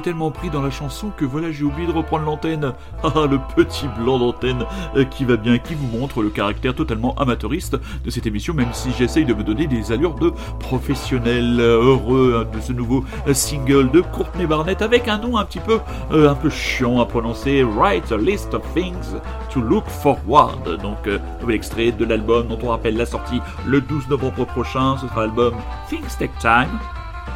Tellement 0.02 0.32
pris 0.32 0.50
dans 0.50 0.62
la 0.62 0.70
chanson 0.70 1.12
que 1.16 1.24
voilà, 1.24 1.52
j'ai 1.52 1.62
oublié 1.62 1.86
de 1.86 1.92
reprendre 1.92 2.24
l'antenne. 2.24 2.72
Ah, 3.04 3.26
le 3.28 3.38
petit 3.56 3.88
blanc 3.98 4.18
d'antenne 4.18 4.64
euh, 4.96 5.04
qui 5.04 5.24
va 5.24 5.36
bien, 5.36 5.58
qui 5.58 5.74
vous 5.74 5.86
montre 5.98 6.22
le 6.22 6.30
caractère 6.30 6.74
totalement 6.74 7.14
amateuriste 7.16 7.76
de 8.04 8.10
cette 8.10 8.26
émission, 8.26 8.54
même 8.54 8.72
si 8.72 8.90
j'essaye 8.96 9.24
de 9.24 9.34
me 9.34 9.42
donner 9.42 9.66
des 9.66 9.92
allures 9.92 10.14
de 10.14 10.32
professionnel 10.60 11.60
heureux 11.60 12.40
hein, 12.40 12.56
de 12.56 12.60
ce 12.60 12.72
nouveau 12.72 13.04
euh, 13.26 13.34
single 13.34 13.90
de 13.90 14.00
Courtney 14.00 14.46
Barnett 14.46 14.82
avec 14.82 15.08
un 15.08 15.18
nom 15.18 15.36
un 15.36 15.44
petit 15.44 15.58
peu, 15.58 15.80
euh, 16.12 16.30
un 16.30 16.34
peu 16.34 16.48
chiant 16.48 17.00
à 17.00 17.06
prononcer. 17.06 17.64
Write 17.64 18.12
a 18.12 18.16
list 18.16 18.54
of 18.54 18.62
things 18.72 19.16
to 19.52 19.60
look 19.60 19.86
forward. 19.86 20.80
Donc, 20.80 21.08
nouvel 21.40 21.56
extrait 21.56 21.92
de 21.92 22.04
l'album 22.04 22.46
dont 22.46 22.58
on 22.62 22.68
rappelle 22.68 22.96
la 22.96 23.06
sortie 23.06 23.40
le 23.66 23.80
12 23.80 24.08
novembre 24.08 24.46
prochain. 24.46 24.96
Ce 24.98 25.08
sera 25.08 25.22
l'album 25.22 25.54
Things 25.88 26.16
Take 26.18 26.38
Time. 26.40 26.78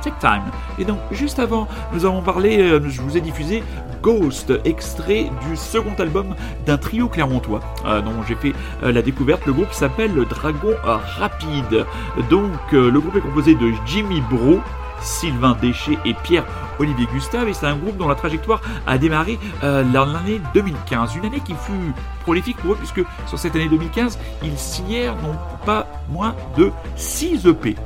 Take 0.03 0.17
Time. 0.21 0.43
Et 0.79 0.85
donc, 0.85 0.99
juste 1.11 1.39
avant, 1.39 1.69
nous 1.93 2.05
avons 2.05 2.23
parlé, 2.23 2.59
euh, 2.59 2.81
je 2.89 3.01
vous 3.01 3.17
ai 3.17 3.21
diffusé 3.21 3.63
Ghost, 4.03 4.53
extrait 4.65 5.31
du 5.49 5.57
second 5.57 5.95
album 5.99 6.35
d'un 6.65 6.79
trio 6.79 7.09
clermontois 7.09 7.61
euh, 7.87 8.01
dont 8.03 8.23
j'ai 8.27 8.37
fait 8.37 8.53
euh, 8.83 8.93
la 8.93 9.03
découverte. 9.03 9.45
Le 9.47 9.53
groupe 9.53 9.73
s'appelle 9.73 10.15
Dragon 10.29 10.75
Rapide. 10.85 11.87
Donc, 12.31 12.73
le 12.73 12.99
groupe 13.01 13.17
est 13.17 13.21
composé 13.21 13.55
de 13.55 13.73
Jimmy 13.87 14.21
Bro, 14.31 14.61
Sylvain 15.01 15.57
Déchet 15.61 15.99
et 16.05 16.15
Pierre-Olivier 16.15 17.07
Gustave. 17.13 17.49
Et 17.49 17.55
c'est 17.55 17.67
un 17.67 17.77
groupe 17.77 17.97
dont 17.97 18.09
la 18.09 18.15
trajectoire 18.15 18.61
a 18.87 18.99
démarré 18.99 19.39
euh, 19.63 19.85
l'année 19.93 20.41
2015. 20.55 21.17
Une 21.17 21.27
année 21.27 21.41
qui 21.41 21.55
fut 21.55 21.93
prolifique 22.23 22.57
pour 22.59 22.73
eux, 22.73 22.77
puisque 22.77 23.03
sur 23.27 23.39
cette 23.39 23.55
année 23.55 23.69
2015, 23.69 24.19
ils 24.43 24.59
signèrent 24.59 25.17
non 25.17 25.37
pas 25.65 25.87
moins 26.09 26.35
de 26.57 26.71
6 26.97 27.47
EP 27.47 27.77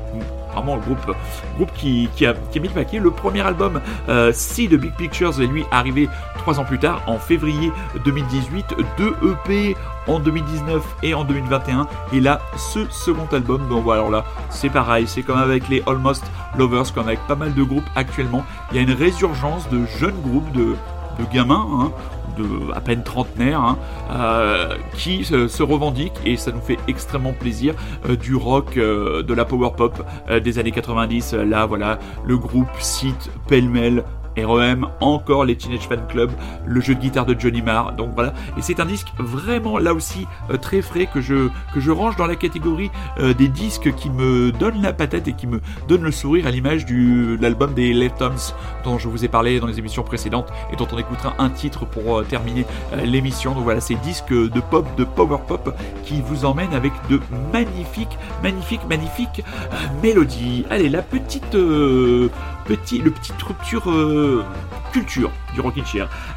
vraiment 0.53 0.77
le 0.77 0.83
groupe, 0.83 1.17
groupe 1.57 1.73
qui, 1.75 2.09
a, 2.27 2.35
mis 2.61 2.69
le. 2.69 3.01
Le 3.01 3.11
premier 3.11 3.41
album, 3.41 3.81
euh, 4.09 4.33
Si 4.35 4.69
de 4.69 4.77
Big 4.77 4.93
Pictures, 4.95 5.41
est 5.41 5.47
lui 5.47 5.65
arrivé 5.71 6.09
trois 6.39 6.59
ans 6.59 6.65
plus 6.65 6.79
tard, 6.79 7.03
en 7.07 7.19
février 7.19 7.71
2018. 8.05 8.75
Deux 8.97 9.15
EP 9.23 9.77
en 10.07 10.19
2019 10.19 10.83
et 11.03 11.15
en 11.15 11.25
2021. 11.25 11.87
Et 12.13 12.21
là, 12.21 12.41
ce 12.57 12.81
second 12.91 13.27
album, 13.33 13.63
bon 13.69 13.81
voilà, 13.81 14.09
là, 14.11 14.25
c'est 14.49 14.71
pareil, 14.71 15.07
c'est 15.07 15.23
comme 15.23 15.39
avec 15.39 15.69
les 15.69 15.83
Almost 15.87 16.25
Lovers, 16.59 16.93
comme 16.95 17.07
avec 17.07 17.21
pas 17.27 17.37
mal 17.37 17.55
de 17.55 17.63
groupes 17.63 17.89
actuellement. 17.95 18.45
Il 18.71 18.77
y 18.77 18.79
a 18.81 18.83
une 18.83 18.93
résurgence 18.93 19.69
de 19.69 19.85
jeunes 19.99 20.21
groupes, 20.23 20.51
de, 20.53 20.75
de 21.19 21.33
gamins, 21.33 21.67
hein, 21.73 21.93
à 22.75 22.81
peine 22.81 23.03
trentenaires, 23.03 23.61
hein, 23.61 23.79
euh, 24.11 24.77
qui 24.95 25.25
se, 25.25 25.63
revendiquent 25.63 26.21
et 26.25 26.37
ça 26.37 26.53
nous 26.53 26.61
fait 26.61 26.79
extrêmement 26.89 27.33
plaisir 27.33 27.75
euh, 28.09 28.17
du 28.17 28.35
rock, 28.35 28.77
euh, 28.77 29.23
de 29.23 29.35
la 29.35 29.45
power 29.45 29.71
pop 29.77 30.05
des 30.43 30.59
années 30.59 30.71
90. 30.71 31.35
Là, 31.35 31.67
voilà, 31.67 31.99
le 32.25 32.37
groupe 32.37 32.69
cite 32.79 33.31
pêle-mêle 33.49 34.05
REM, 34.37 34.87
encore 35.01 35.45
les 35.45 35.57
Teenage 35.57 35.89
Fan 35.89 36.01
Club, 36.09 36.31
le 36.67 36.81
jeu 36.81 36.95
de 36.95 37.01
guitare 37.01 37.27
de 37.27 37.39
Johnny 37.39 37.63
Marr. 37.63 37.93
Donc 37.93 38.11
voilà, 38.15 38.33
et 38.57 38.63
c'est 38.63 38.81
un 38.81 38.87
disque 38.87 39.09
vraiment 39.19 39.79
là 39.79 39.95
aussi 39.95 40.27
euh, 40.51 40.57
très 40.57 40.83
frais 40.83 41.09
que 41.13 41.21
je, 41.21 41.51
range 41.91 42.17
dans 42.17 42.27
la 42.27 42.37
catégorie 42.37 42.91
euh, 43.19 43.35
des 43.35 43.49
disques 43.49 43.95
qui 43.95 44.11
me 44.11 44.53
donnent 44.53 44.83
la 44.83 44.93
patate 44.93 45.27
et 45.29 45.33
qui 45.33 45.47
me 45.47 45.61
donnent 45.89 46.03
le 46.03 46.13
sourire 46.13 46.47
à 46.47 46.51
l'image 46.51 46.87
de 46.87 47.37
l'album 47.41 47.75
des 47.75 47.93
Leftons 47.93 48.55
dont 48.85 48.99
je 48.99 49.09
vous 49.09 49.25
ai 49.25 49.29
parlé 49.29 49.59
dans 49.61 49.67
les 49.67 49.79
émissions 49.79 50.03
précédentes 50.03 50.53
et 50.73 50.77
dont 50.77 50.87
on 50.93 50.99
écoutera 50.99 51.35
un 51.39 51.51
titre 51.51 51.85
pour 51.85 52.19
euh, 52.19 52.23
terminer 52.23 52.65
l'émission. 53.05 53.55
Donc 53.55 53.65
voilà, 53.65 53.81
ces 53.81 53.97
disques 53.97 54.33
de 54.33 54.61
pop, 54.61 54.87
de 54.97 55.05
power 55.05 55.39
pop 55.47 55.75
qui 56.05 56.21
vous 56.21 56.45
emmènent 56.45 56.75
avec 56.75 56.93
de 57.09 57.21
magnifiques, 57.53 58.17
magnifiques, 58.43 58.87
magnifiques 58.89 59.43
mélodies. 60.03 60.65
Allez, 60.71 60.89
la 60.89 61.03
petite 61.03 61.57
le 62.71 63.11
petite 63.11 63.43
rupture 63.43 63.91
euh, 63.91 64.45
culture 64.93 65.31
du 65.55 65.61
Rockin' 65.61 65.83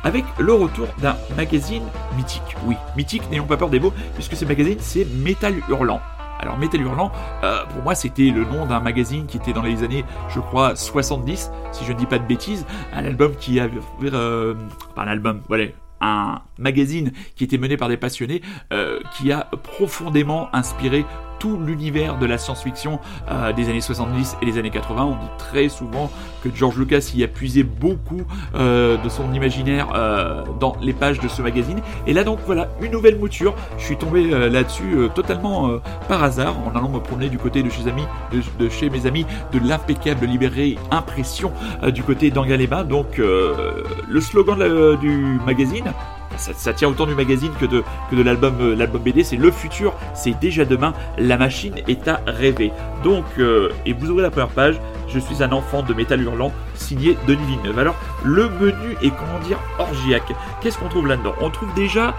avec 0.04 0.26
le 0.40 0.54
retour 0.54 0.88
d'un 1.00 1.16
magazine 1.38 1.84
mythique. 2.16 2.56
Oui, 2.66 2.76
mythique, 2.98 3.30
n'ayons 3.30 3.46
pas 3.46 3.58
peur 3.58 3.70
des 3.70 3.80
mots, 3.80 3.94
puisque 4.16 4.36
ce 4.36 4.46
magazine, 4.46 4.78
c'est 4.80 5.06
Metal 5.06 5.54
Hurlant. 5.70 6.02
Alors 6.40 6.58
Metal 6.58 6.82
Hurlant, 6.82 7.12
euh, 7.44 7.64
pour 7.68 7.84
moi, 7.84 7.96
c'était 7.96 8.30
le 8.30 8.46
nom 8.46 8.66
d'un 8.66 8.80
magazine 8.80 9.28
qui 9.28 9.38
était 9.38 9.54
dans 9.54 9.62
les 9.62 9.84
années, 9.84 10.04
je 10.30 10.40
crois, 10.40 10.76
70, 10.76 11.52
si 11.72 11.86
je 11.86 11.94
ne 11.94 11.98
dis 11.98 12.06
pas 12.06 12.20
de 12.20 12.26
bêtises, 12.26 12.66
un 12.94 13.06
album 13.06 13.36
qui 13.36 13.60
avait... 13.60 13.80
Euh, 14.04 14.56
pas 14.96 15.04
un 15.04 15.08
album, 15.08 15.42
voilà, 15.48 15.66
un 16.02 16.42
magazine 16.58 17.12
qui 17.36 17.44
était 17.44 17.58
mené 17.58 17.78
par 17.78 17.90
des 17.90 17.98
passionnés, 17.98 18.42
euh, 18.74 19.00
qui 19.16 19.32
a 19.32 19.48
profondément 19.64 20.50
inspiré 20.54 21.06
tout 21.44 21.58
l'univers 21.58 22.18
de 22.18 22.26
la 22.26 22.38
science-fiction 22.38 23.02
euh, 23.30 23.52
des 23.52 23.68
années 23.68 23.82
70 23.82 24.38
et 24.42 24.46
des 24.46 24.58
années 24.58 24.70
80. 24.70 25.04
On 25.04 25.12
dit 25.12 25.32
très 25.38 25.68
souvent 25.68 26.10
que 26.42 26.48
George 26.56 26.78
Lucas 26.78 27.12
y 27.14 27.22
a 27.22 27.28
puisé 27.28 27.64
beaucoup 27.64 28.22
euh, 28.56 28.96
de 28.96 29.10
son 29.10 29.34
imaginaire 29.34 29.90
euh, 29.94 30.46
dans 30.62 30.78
les 30.82 30.94
pages 30.94 31.20
de 31.20 31.28
ce 31.28 31.42
magazine. 31.42 31.82
Et 32.08 32.14
là 32.14 32.24
donc 32.24 32.40
voilà, 32.46 32.70
une 32.82 32.94
nouvelle 32.94 33.20
mouture. 33.20 33.56
Je 33.78 33.84
suis 33.84 33.98
tombé 33.98 34.24
là-dessus 34.50 35.10
totalement 35.16 35.70
par 36.08 36.24
hasard 36.24 36.56
en 36.66 36.78
allant 36.78 36.88
me 36.88 37.00
promener 37.00 37.28
du 37.28 37.38
côté 37.38 37.62
de 37.62 37.70
chez, 37.70 37.90
amis, 37.90 38.06
de, 38.32 38.70
chez 38.70 38.90
mes 38.90 39.06
amis 39.06 39.26
de 39.52 39.60
l'impeccable 39.60 40.26
librairie 40.26 40.78
Impression 40.92 41.52
du 41.94 42.04
côté 42.04 42.32
d'Angaleba. 42.32 42.86
Donc 42.86 43.18
le 43.18 44.22
slogan 44.22 44.96
du 45.02 45.40
magazine, 45.46 45.92
ça, 46.38 46.74
tient 46.74 46.90
autant 46.90 47.06
du 47.06 47.16
magazine 47.16 47.52
que 47.60 47.66
de, 47.66 47.84
l'album, 48.22 48.56
euh, 48.62 48.88
BD. 48.88 49.24
C'est 49.24 49.38
le 49.38 49.52
futur, 49.52 49.94
c'est 50.14 50.38
déjà 50.40 50.66
demain. 50.66 50.94
La 51.18 51.38
machine 51.38 51.76
est 51.88 52.08
à 52.08 52.22
rêver. 52.26 52.72
Donc, 53.04 53.26
euh, 53.40 53.70
et 53.86 53.94
vous 53.94 54.10
ouvrez 54.10 54.24
la 54.24 54.32
première 54.32 54.50
page. 54.50 54.80
Je 55.08 55.20
suis 55.20 55.44
un 55.44 55.52
enfant 55.52 55.84
de 55.84 55.94
métal 55.94 56.22
hurlant, 56.22 56.52
signé 56.76 57.18
Denis 57.28 57.46
Villeneuve. 57.46 57.80
Alors, 57.80 57.96
le 58.24 58.50
menu 58.50 58.98
est 59.02 59.12
comment 59.12 59.40
dire 59.46 59.60
orgiaque. 59.78 60.34
Qu'est-ce 60.62 60.78
qu'on 60.78 60.90
trouve 60.90 61.08
là-dedans? 61.08 61.36
On 61.42 61.50
trouve 61.50 61.74
déjà 61.76 62.16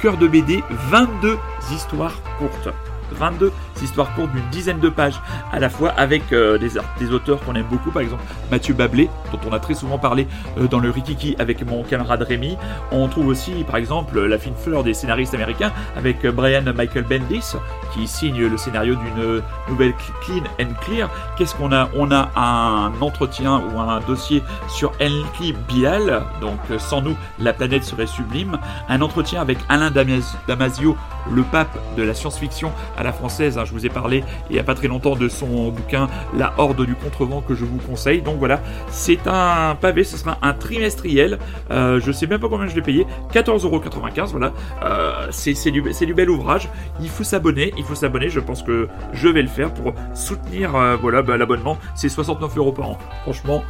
cœur 0.00 0.16
de 0.16 0.26
BD, 0.26 0.62
22 0.90 1.38
histoires 1.72 2.14
courtes. 2.38 2.68
22 3.12 3.52
histoires 3.82 4.14
courtes 4.14 4.32
d'une 4.32 4.48
dizaine 4.50 4.80
de 4.80 4.88
pages 4.88 5.20
à 5.52 5.58
la 5.58 5.68
fois 5.68 5.90
avec 5.90 6.32
euh, 6.32 6.58
des, 6.58 6.70
des, 6.98 7.12
auteurs 7.12 7.40
qu'on 7.44 7.54
aime 7.54 7.66
beaucoup, 7.70 7.90
par 7.90 8.02
exemple 8.02 8.22
Mathieu 8.50 8.74
Bablé, 8.74 9.08
dont 9.32 9.38
on 9.48 9.52
a 9.52 9.58
très 9.58 9.74
souvent 9.74 9.98
parlé 9.98 10.26
euh, 10.58 10.66
dans 10.68 10.78
le 10.78 10.90
Rikiki 10.90 11.36
avec 11.38 11.66
mon 11.66 11.82
camarade 11.82 12.22
Rémi. 12.22 12.56
On 12.90 13.08
trouve 13.08 13.28
aussi 13.28 13.64
par 13.64 13.76
exemple 13.76 14.20
la 14.20 14.38
fine 14.38 14.54
fleur 14.54 14.84
des 14.84 14.94
scénaristes 14.94 15.34
américains 15.34 15.72
avec 15.96 16.24
euh, 16.24 16.32
Brian 16.32 16.62
Michael 16.74 17.04
Bendis 17.04 17.54
qui 17.92 18.06
signe 18.06 18.46
le 18.46 18.56
scénario 18.56 18.94
d'une 18.94 19.42
nouvelle 19.68 19.94
Clean 20.24 20.44
and 20.60 20.72
Clear. 20.82 21.10
Qu'est-ce 21.36 21.54
qu'on 21.54 21.72
a? 21.72 21.88
On 21.94 22.10
a 22.10 22.30
un 22.36 22.92
entretien 23.00 23.60
ou 23.60 23.78
un 23.78 24.00
dossier 24.00 24.42
sur 24.68 24.92
Enki 25.00 25.54
Bial, 25.68 26.22
donc 26.40 26.58
sans 26.78 27.02
nous 27.02 27.16
la 27.38 27.52
planète 27.52 27.84
serait 27.84 28.06
sublime. 28.06 28.58
Un 28.88 29.02
entretien 29.02 29.40
avec 29.40 29.58
Alain 29.68 29.90
Damasio, 29.90 30.96
le 31.30 31.42
pape 31.42 31.76
de 31.96 32.02
la 32.02 32.14
science-fiction 32.14 32.72
la 33.02 33.12
française. 33.12 33.58
Hein, 33.58 33.64
je 33.64 33.72
vous 33.72 33.86
ai 33.86 33.88
parlé 33.88 34.24
il 34.50 34.54
n'y 34.54 34.58
a 34.58 34.64
pas 34.64 34.74
très 34.74 34.88
longtemps 34.88 35.16
de 35.16 35.28
son 35.28 35.70
bouquin 35.70 36.08
La 36.36 36.52
Horde 36.58 36.84
du 36.84 36.94
Contrevent 36.94 37.40
que 37.40 37.54
je 37.54 37.64
vous 37.64 37.78
conseille. 37.78 38.22
Donc 38.22 38.38
voilà, 38.38 38.60
c'est 38.88 39.26
un 39.26 39.76
pavé, 39.80 40.04
ce 40.04 40.16
sera 40.16 40.38
un 40.42 40.52
trimestriel. 40.52 41.38
Euh, 41.70 42.00
je 42.00 42.12
sais 42.12 42.26
même 42.26 42.40
pas 42.40 42.48
combien 42.48 42.66
je 42.66 42.74
l'ai 42.74 42.82
payé, 42.82 43.06
14,95€. 43.32 44.26
Voilà, 44.30 44.52
euh, 44.82 45.28
c'est 45.30 45.70
du, 45.70 46.14
bel 46.14 46.30
ouvrage. 46.30 46.68
Il 47.00 47.08
faut 47.08 47.24
s'abonner, 47.24 47.72
il 47.76 47.84
faut 47.84 47.94
s'abonner. 47.94 48.28
Je 48.28 48.40
pense 48.40 48.62
que 48.62 48.88
je 49.12 49.28
vais 49.28 49.42
le 49.42 49.48
faire 49.48 49.72
pour 49.72 49.94
soutenir 50.14 50.74
euh, 50.76 50.96
voilà 51.00 51.22
bah, 51.22 51.36
l'abonnement. 51.36 51.78
C'est 51.94 52.08
69 52.08 52.56
euros 52.56 52.72
par 52.72 52.90
an. 52.90 52.98
Franchement, 53.22 53.62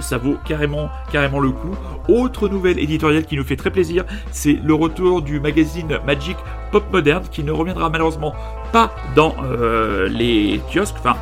ça 0.00 0.18
vaut 0.18 0.36
carrément, 0.44 0.88
carrément 1.10 1.40
le 1.40 1.50
coup. 1.50 1.74
Autre 2.08 2.48
nouvelle 2.48 2.78
éditoriale 2.78 3.24
qui 3.24 3.36
nous 3.36 3.44
fait 3.44 3.56
très 3.56 3.70
plaisir, 3.70 4.04
c'est 4.30 4.58
le 4.62 4.74
retour 4.74 5.22
du 5.22 5.40
magazine 5.40 5.98
Magic 6.06 6.36
Pop 6.70 6.84
Moderne 6.92 7.24
qui 7.30 7.42
ne 7.42 7.52
reviendra 7.52 7.90
malheureusement 7.90 8.34
pas 8.72 8.94
dans 9.14 9.34
euh, 9.42 10.08
les 10.08 10.60
kiosques. 10.72 10.96
Enfin, 10.98 11.16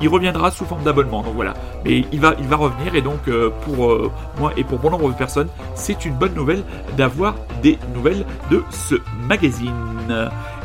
il 0.00 0.08
reviendra 0.08 0.50
sous 0.50 0.64
forme 0.64 0.82
d'abonnement. 0.82 1.22
Donc 1.22 1.34
voilà. 1.34 1.54
Mais 1.84 2.04
il 2.12 2.20
va, 2.20 2.34
il 2.38 2.46
va 2.46 2.56
revenir 2.56 2.94
et 2.94 3.02
donc 3.02 3.28
euh, 3.28 3.50
pour 3.62 3.90
euh, 3.90 4.10
moi 4.38 4.52
et 4.56 4.64
pour 4.64 4.78
bon 4.78 4.90
nombre 4.90 5.10
de 5.10 5.16
personnes, 5.16 5.48
c'est 5.74 6.04
une 6.04 6.14
bonne 6.14 6.34
nouvelle 6.34 6.62
d'avoir 6.96 7.34
des 7.62 7.78
nouvelles 7.94 8.24
de 8.50 8.62
ce 8.70 8.96
magazine. 9.26 9.72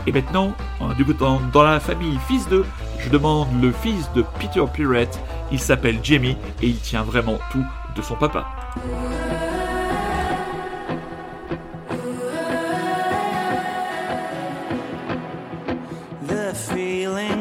Et 0.08 0.12
maintenant, 0.12 0.54
du 0.98 1.06
coup, 1.06 1.14
dans, 1.14 1.64
la 1.64 1.80
famille 1.80 2.18
fils 2.28 2.48
de, 2.48 2.64
je 3.00 3.10
demande 3.10 3.48
le 3.62 3.72
fils 3.72 4.10
de 4.16 4.24
Peter 4.40 4.64
Pirate. 4.72 5.20
Il 5.52 5.60
s'appelle 5.60 6.00
Jamie 6.04 6.38
et 6.62 6.68
il 6.68 6.78
tient 6.78 7.04
vraiment 7.04 7.38
tout 7.52 7.64
de 7.96 8.02
son 8.02 8.16
papa. 8.16 8.46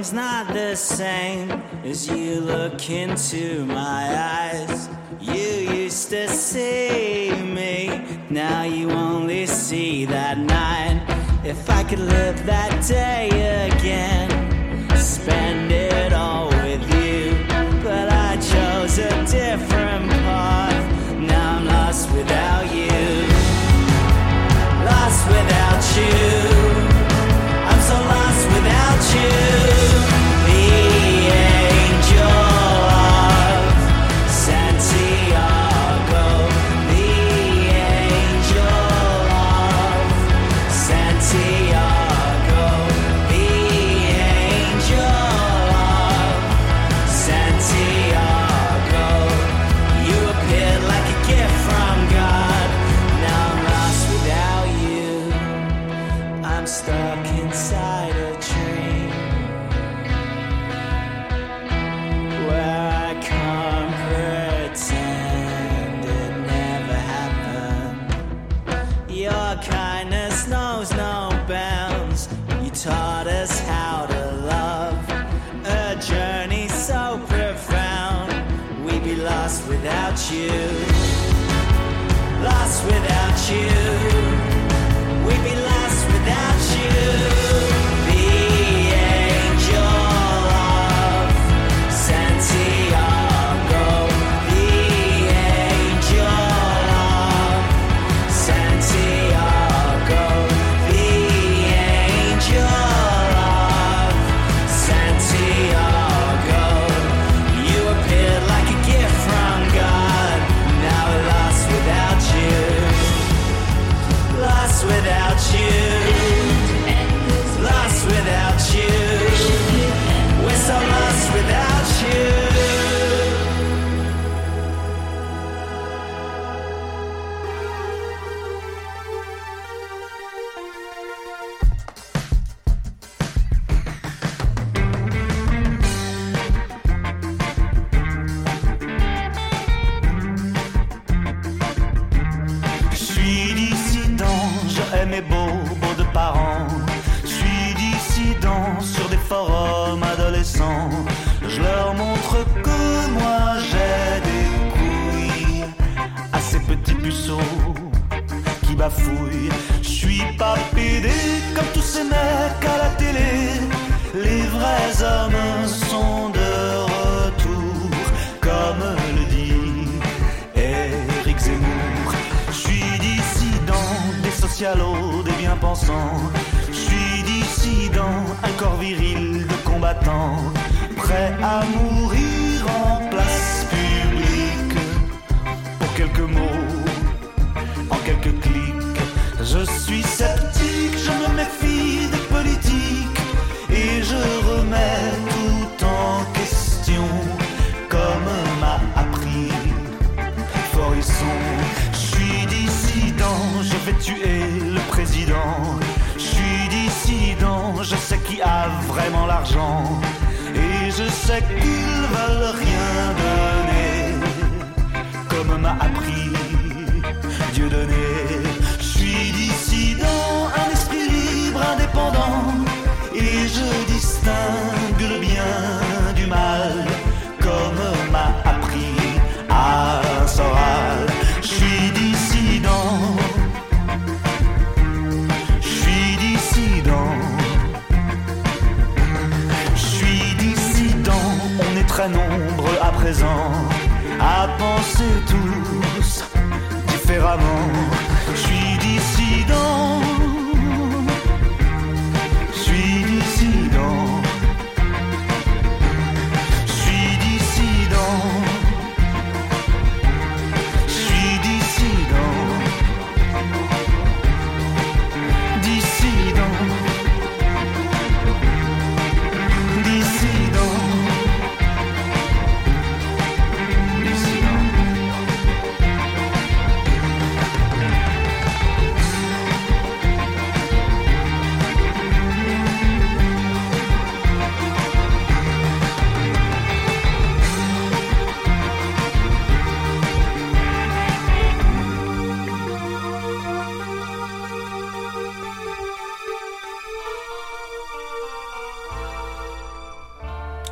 It's 0.05 0.13
not 0.13 0.53
the 0.53 0.77
same 0.77 1.51
as 1.83 2.07
you 2.07 2.39
look 2.41 2.91
into 2.91 3.65
my 3.65 4.05
eyes. 4.15 4.91
You 5.19 5.33
used 5.33 6.11
to 6.11 6.29
see 6.29 7.33
me, 7.33 8.05
now 8.29 8.65
you 8.65 8.91
only 8.91 9.47
see 9.47 10.05
that 10.05 10.37
night. 10.37 11.01
If 11.43 11.71
I 11.71 11.85
could 11.85 12.01
live 12.01 12.45
that 12.45 12.87
day 12.87 13.29
again, 13.73 14.29
spend 14.95 15.73
it 15.73 16.13
all 16.13 16.49
with 16.51 16.85
you. 17.01 17.39
But 17.83 18.13
I 18.13 18.37
chose 18.37 18.99
a 18.99 19.09
different 19.25 20.11
path, 20.27 21.17
now 21.17 21.57
I'm 21.57 21.65
lost 21.65 22.13
without 22.13 22.67
you. 22.67 23.27
Lost 24.85 25.27
without 25.29 25.83
you. 25.97 26.21
I'm 27.71 27.81
so 27.81 27.95
lost 27.95 28.47
without 28.53 29.03
you. 29.17 29.64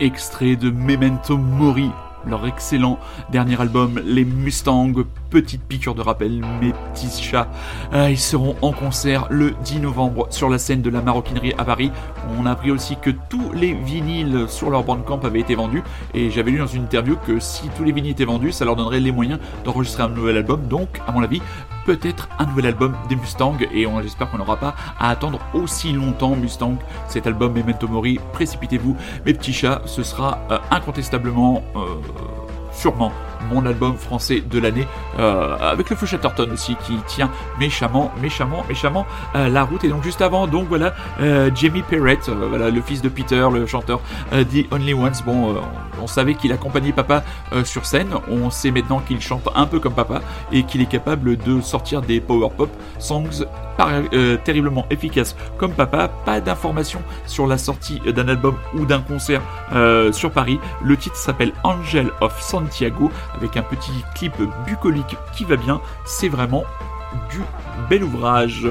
Extrait 0.03 0.57
de 0.57 0.69
Memento 0.69 1.39
Mori, 1.39 1.89
leur 2.27 2.45
excellent 2.45 2.99
dernier 3.31 3.61
album, 3.61 4.01
les 4.05 4.25
Mustangs. 4.25 5.05
Petite 5.33 5.63
piqûre 5.63 5.95
de 5.95 6.03
rappel, 6.03 6.45
mes 6.61 6.75
petits 6.93 7.23
chats. 7.23 7.49
Euh, 7.95 8.11
ils 8.11 8.19
seront 8.19 8.55
en 8.61 8.73
concert 8.73 9.29
le 9.31 9.53
10 9.65 9.81
novembre 9.81 10.27
sur 10.29 10.51
la 10.51 10.59
scène 10.59 10.83
de 10.83 10.91
la 10.91 11.01
maroquinerie 11.01 11.55
à 11.57 11.65
Paris. 11.65 11.91
On 12.39 12.45
a 12.45 12.51
appris 12.51 12.71
aussi 12.71 12.97
que 12.97 13.09
tous 13.31 13.51
les 13.55 13.73
vinyles 13.73 14.45
sur 14.47 14.69
leur 14.69 14.85
bandcamp 14.85 15.21
avaient 15.25 15.41
été 15.41 15.55
vendus. 15.55 15.83
Et 16.13 16.29
j'avais 16.31 16.51
lu 16.51 16.59
dans 16.59 16.67
une 16.67 16.83
interview 16.83 17.17
que 17.27 17.41
si 17.41 17.71
tous 17.71 17.83
les 17.83 17.93
vinyles 17.93 18.13
étaient 18.13 18.27
vendus, 18.27 18.53
ça 18.53 18.67
leur 18.67 18.77
donnerait 18.77 19.01
les 19.01 19.11
moyens 19.11 19.41
d'enregistrer 19.65 20.03
un 20.03 20.11
nouvel 20.11 20.37
album. 20.37 20.67
Donc, 20.69 21.01
à 21.07 21.13
mon 21.13 21.23
avis, 21.23 21.41
peut-être 21.87 22.29
un 22.39 22.45
nouvel 22.45 22.67
album 22.67 22.95
des 23.09 23.17
Mustangs. 23.17 23.57
Et 23.73 23.87
on 23.87 24.03
j'espère 24.03 24.31
qu'on 24.31 24.37
n'aura 24.37 24.59
pas 24.59 24.75
à 24.99 25.09
attendre 25.09 25.39
aussi 25.55 25.95
longtemps 25.95 26.37
Mustang. 26.37 26.77
Cet 27.09 27.27
album 27.27 27.55
Memento 27.55 27.89
Mori, 27.89 28.21
précipitez-vous, 28.35 28.99
mes 29.25 29.33
petits 29.33 29.55
chats. 29.55 29.81
Ce 29.87 30.03
sera 30.03 30.41
euh, 30.51 30.59
incontestablement. 30.71 31.63
euh, 31.75 31.81
sûrement 32.73 33.13
mon 33.53 33.67
album 33.67 33.97
français 33.97 34.41
de 34.41 34.59
l'année, 34.59 34.87
euh, 35.19 35.57
avec 35.61 35.91
le 35.91 35.97
Feu 35.97 36.07
Chatterton 36.07 36.51
aussi 36.53 36.77
qui 36.87 36.97
tient 37.07 37.31
méchamment, 37.59 38.13
méchamment, 38.21 38.65
méchamment 38.69 39.07
euh, 39.37 39.49
la 39.49 39.65
route. 39.65 39.85
Et 39.85 39.89
donc 39.89 40.03
juste 40.03 40.23
avant, 40.23 40.47
donc 40.47 40.69
voilà, 40.69 40.95
euh, 41.21 41.51
Jamie 41.55 41.83
Perrett, 41.83 42.29
voilà 42.29 42.71
le 42.71 42.81
fils 42.81 43.03
de 43.03 43.09
Peter, 43.09 43.47
le 43.53 43.67
chanteur 43.67 44.01
The 44.31 44.73
Only 44.73 44.95
Ones. 44.95 45.13
Bon, 45.27 45.57
on 46.01 46.07
savait 46.07 46.35
qu'il 46.35 46.53
accompagnait 46.53 46.93
papa 46.93 47.23
sur 47.65 47.85
scène. 47.87 48.09
On 48.31 48.51
sait 48.51 48.71
maintenant 48.71 49.01
qu'il 49.01 49.21
chante 49.21 49.49
un 49.55 49.67
peu 49.67 49.79
comme 49.79 49.95
papa 49.95 50.21
et 50.51 50.65
qu'il 50.65 50.81
est 50.81 50.87
capable 50.87 51.37
de 51.37 51.61
sortir 51.61 52.03
des 52.03 52.21
power 52.21 52.49
pop 52.57 52.71
songs 52.99 53.45
euh, 54.13 54.37
terriblement 54.45 54.87
efficace 54.91 55.37
comme 55.59 55.73
papa. 55.73 56.09
Pas 56.25 56.41
d'informations 56.41 57.03
sur 57.27 57.47
la 57.47 57.59
sortie 57.59 58.01
d'un 58.01 58.29
album 58.29 58.57
ou 58.75 58.85
d'un 58.87 59.01
concert 59.01 59.43
sur 60.13 60.31
Paris. 60.31 60.59
Le 60.83 60.97
titre 60.97 61.17
s'appelle 61.17 61.53
Angel 61.65 62.11
of 62.21 62.41
Santiago 62.41 63.11
avec 63.43 63.57
un 63.57 63.63
petit 63.63 64.05
clip 64.15 64.35
bucolique 64.67 65.17
qui 65.35 65.45
va 65.45 65.57
bien. 65.57 65.81
C'est 66.05 66.29
vraiment 66.29 66.65
du 67.31 67.41
bel 67.91 68.05
ouvrage. 68.05 68.69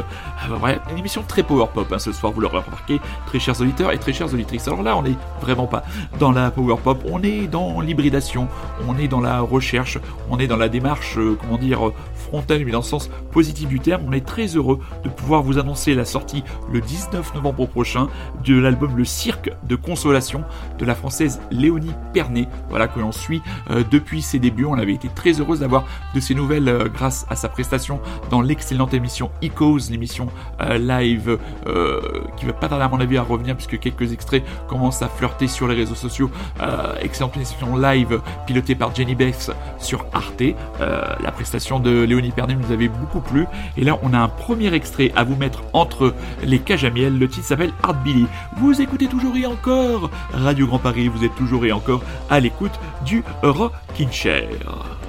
Euh, 0.50 0.76
une 0.92 0.98
émission 0.98 1.24
très 1.28 1.44
power 1.44 1.68
pop 1.74 1.92
hein, 1.92 2.00
ce 2.00 2.12
soir, 2.12 2.32
vous 2.32 2.42
l'aurez 2.42 2.60
remarqué, 2.60 3.00
très 3.26 3.40
chers 3.40 3.60
auditeurs 3.62 3.92
et 3.92 3.98
très 3.98 4.14
chères 4.14 4.34
auditrices. 4.34 4.68
Alors 4.68 4.84
là, 4.84 4.98
on 4.98 5.04
n'est 5.04 5.16
vraiment 5.42 5.68
pas 5.68 5.84
dans 6.20 6.32
la 6.32 6.52
power 6.52 6.78
pop, 6.84 7.04
on 7.10 7.22
est 7.24 7.48
dans 7.48 7.82
l'hybridation, 7.82 8.48
on 8.88 8.98
est 8.98 9.08
dans 9.08 9.22
la 9.22 9.42
recherche, 9.42 10.00
on 10.30 10.40
est 10.40 10.48
dans 10.48 10.58
la 10.58 10.70
démarche, 10.70 11.18
euh, 11.18 11.38
comment 11.40 11.58
dire, 11.58 11.92
frontale, 12.16 12.64
mais 12.66 12.72
dans 12.72 12.80
le 12.80 12.84
sens 12.84 13.10
positif 13.32 13.68
du 13.68 13.80
terme. 13.80 14.04
On 14.08 14.14
est 14.14 14.26
très 14.26 14.48
heureux 14.48 14.80
de 15.04 15.10
pouvoir 15.10 15.44
vous 15.44 15.60
annoncer 15.60 15.94
la 15.96 16.06
sortie 16.06 16.44
le 16.72 16.82
19 16.82 17.36
novembre 17.36 17.68
prochain 17.68 18.08
de 18.44 18.58
l'album 18.58 18.96
Le 18.96 19.06
Cirque 19.06 19.52
de 19.68 19.76
Consolation 19.76 20.44
de 20.80 20.86
la 20.86 20.96
française 20.96 21.42
Léonie 21.52 21.94
Pernet, 22.14 22.48
voilà 22.70 22.88
que 22.88 23.00
l'on 23.00 23.12
suit 23.12 23.42
euh, 23.70 23.84
depuis 23.90 24.22
ses 24.22 24.40
débuts. 24.40 24.66
On 24.66 24.76
avait 24.76 24.94
été 24.94 25.10
très 25.10 25.34
heureux 25.34 25.58
d'avoir 25.58 25.86
de 26.16 26.20
ses 26.20 26.36
nouvelles 26.36 26.90
grâce 26.94 27.26
à 27.30 27.36
sa 27.36 27.50
prestation 27.50 28.00
dans 28.30 28.42
l'excellente 28.42 28.94
émission 28.94 29.32
Ecos, 29.44 29.90
l'émission 29.90 30.28
euh, 30.28 30.31
live 30.78 31.38
euh, 31.68 32.02
qui 32.38 32.46
va 32.46 32.54
pas 32.54 32.68
tarder 32.68 32.86
à 32.86 32.90
mon 32.90 33.00
avis 33.00 33.18
à 33.18 33.24
revenir 33.24 33.56
puisque 33.56 33.80
quelques 33.80 34.14
extraits 34.14 34.44
commencent 34.68 35.02
à 35.02 35.08
flirter 35.08 35.48
sur 35.48 35.68
les 35.68 35.76
réseaux 35.76 35.96
sociaux. 35.96 36.30
Euh, 36.62 36.96
excellente 37.02 37.36
émission 37.36 37.76
live 37.78 38.22
pilotée 38.46 38.76
par 38.76 38.94
Jenny 38.96 39.16
Bess 39.16 39.52
sur 39.80 40.06
Arte. 40.14 40.44
la 40.80 41.32
prestation 41.32 41.80
de 41.80 42.04
Léonie 42.04 42.32
Pernet 42.32 42.56
nous 42.56 42.72
avait 42.72 42.88
beaucoup 42.88 43.22
plu. 43.22 43.46
Et 43.78 43.84
là, 43.84 43.98
on 44.04 44.14
a 44.14 44.20
un 44.20 44.28
premier 44.28 44.74
extrait 44.74 45.12
à 45.16 45.24
vous 45.24 45.36
mettre 45.36 45.64
entre 45.74 46.14
les 46.44 46.60
cages 46.60 46.86
à 46.86 46.90
miel. 46.90 47.18
Le 47.18 47.28
titre 47.28 47.46
s'appelle 47.46 47.74
Art 47.84 48.02
Billy. 48.04 48.28
Vous 48.58 48.82
écoutez 48.82 49.08
toujours 49.08 49.36
et 49.36 49.46
encore 49.46 50.10
Radio 50.34 50.68
Grand 50.68 50.80
Paris. 50.80 51.08
Vous 51.08 51.24
êtes 51.24 51.36
toujours 51.36 51.66
et 51.66 51.72
encore 51.72 52.02
à 52.30 52.40
l'écoute 52.40 52.80
du 53.06 53.24
Rockin' 53.44 54.12
Chair. 54.12 55.01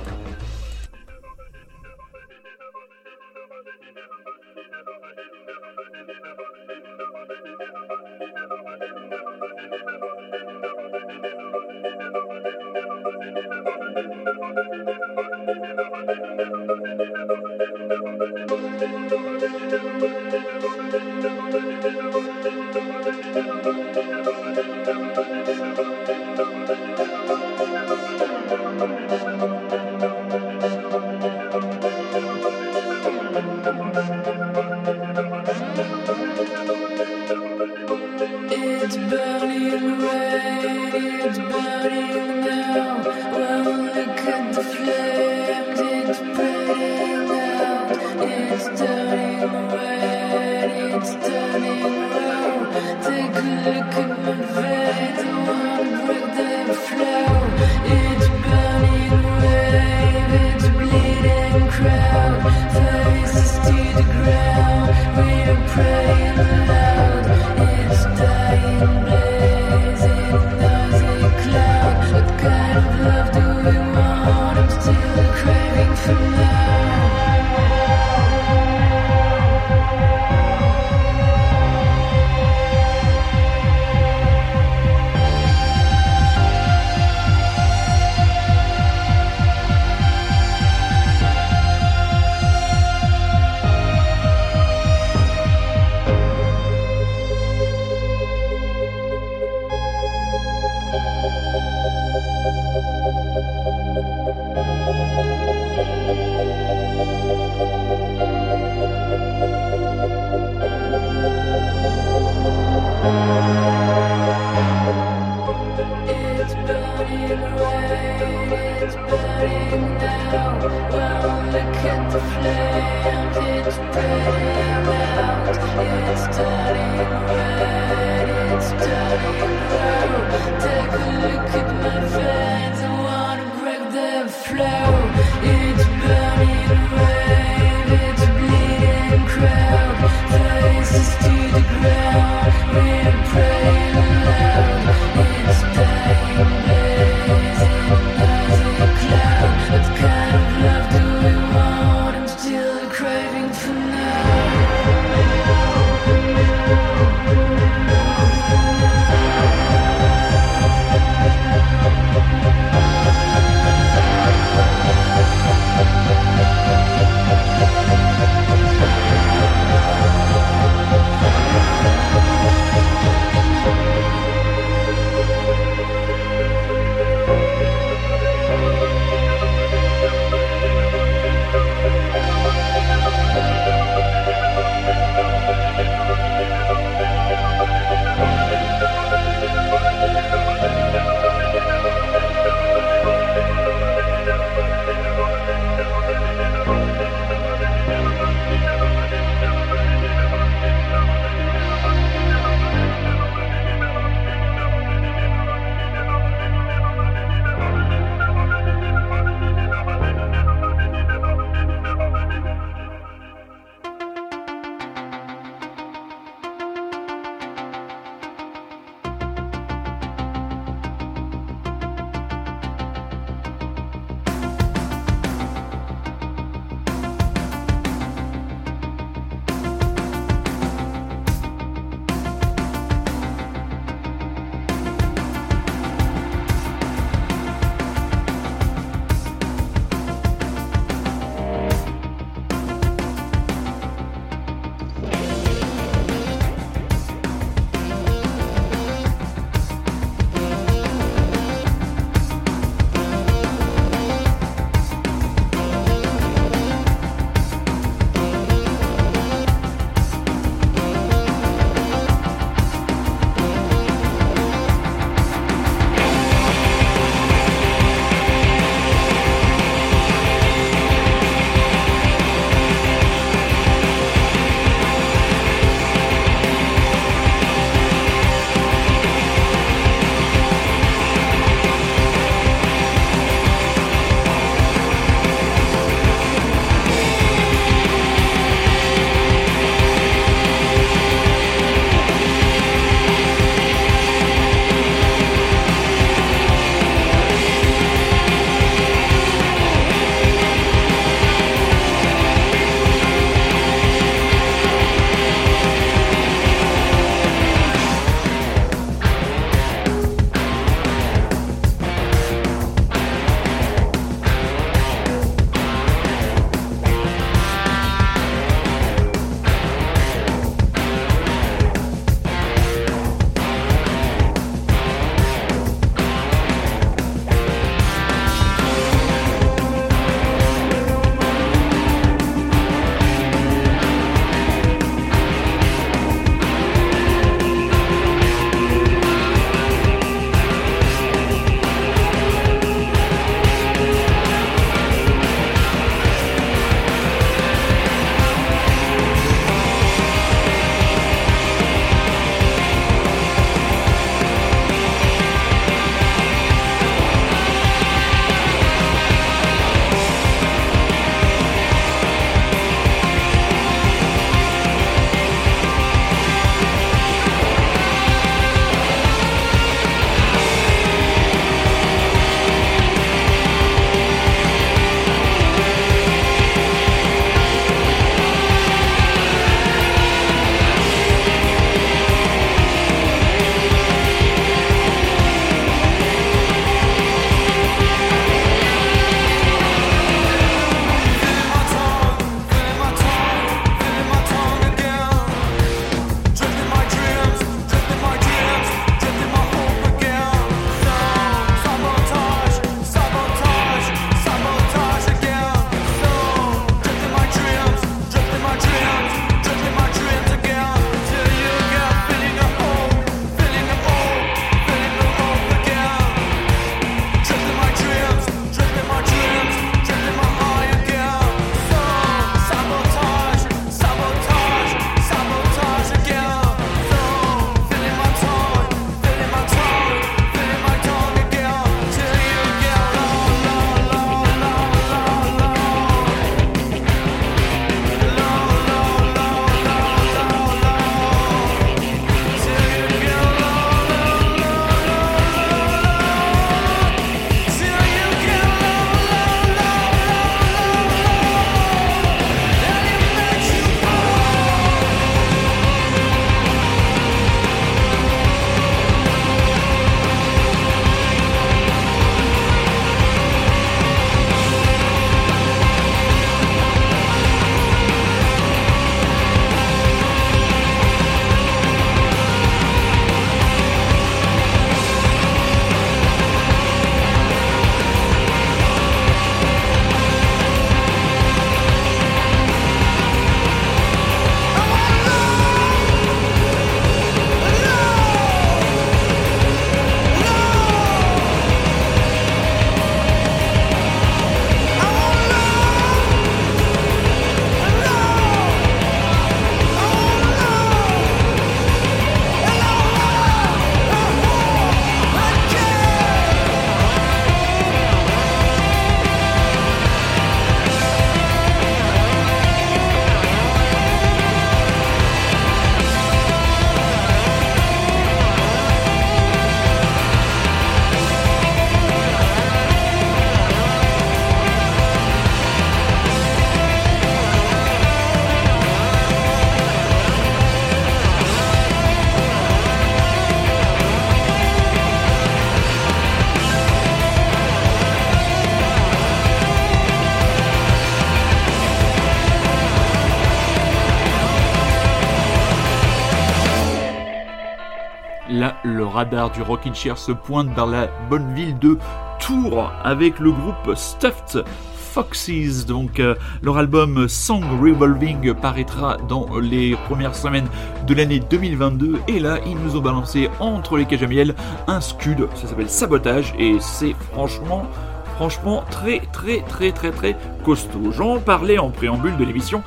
Radar 549.03 549.33
du 549.33 549.43
Rockin' 549.43 549.75
Chair 549.75 549.99
se 549.99 550.13
pointe 550.13 550.55
vers 550.55 550.67
la 550.67 550.87
bonne 551.11 551.35
ville 551.35 551.59
de 551.59 551.77
Tours 552.21 552.71
avec 552.85 553.19
le 553.19 553.33
groupe 553.33 553.75
Stuffed 553.75 554.45
Foxes. 554.77 555.67
Donc 555.67 555.99
euh, 555.99 556.15
leur 556.41 556.57
album 556.57 557.09
Song 557.09 557.43
Revolving 557.61 558.33
paraîtra 558.35 558.99
dans 559.09 559.27
les 559.41 559.75
premières 559.89 560.15
semaines 560.15 560.47
de 560.87 560.95
l'année 560.95 561.19
2022 561.19 561.99
et 562.07 562.21
là 562.21 562.39
ils 562.47 562.57
nous 562.57 562.77
ont 562.77 562.81
balancé 562.81 563.29
entre 563.41 563.77
les 563.77 563.87
cages 563.87 564.05
à 564.05 564.07
miel 564.07 564.37
un 564.69 564.81
scud, 564.81 565.27
ça 565.35 565.49
s'appelle 565.49 565.69
Sabotage 565.69 566.33
et 566.39 566.59
c'est 566.61 566.95
franchement 567.11 567.67
franchement 568.15 568.63
très 568.71 569.01
très 569.13 569.41
très 569.41 569.73
très 569.73 569.91
très 569.91 570.17
costaud. 570.45 570.93
J'en 570.93 571.19
parlais 571.19 571.59
en 571.59 571.71
préambule 571.71 572.17
de 572.19 572.25
l'émission 572.25 572.63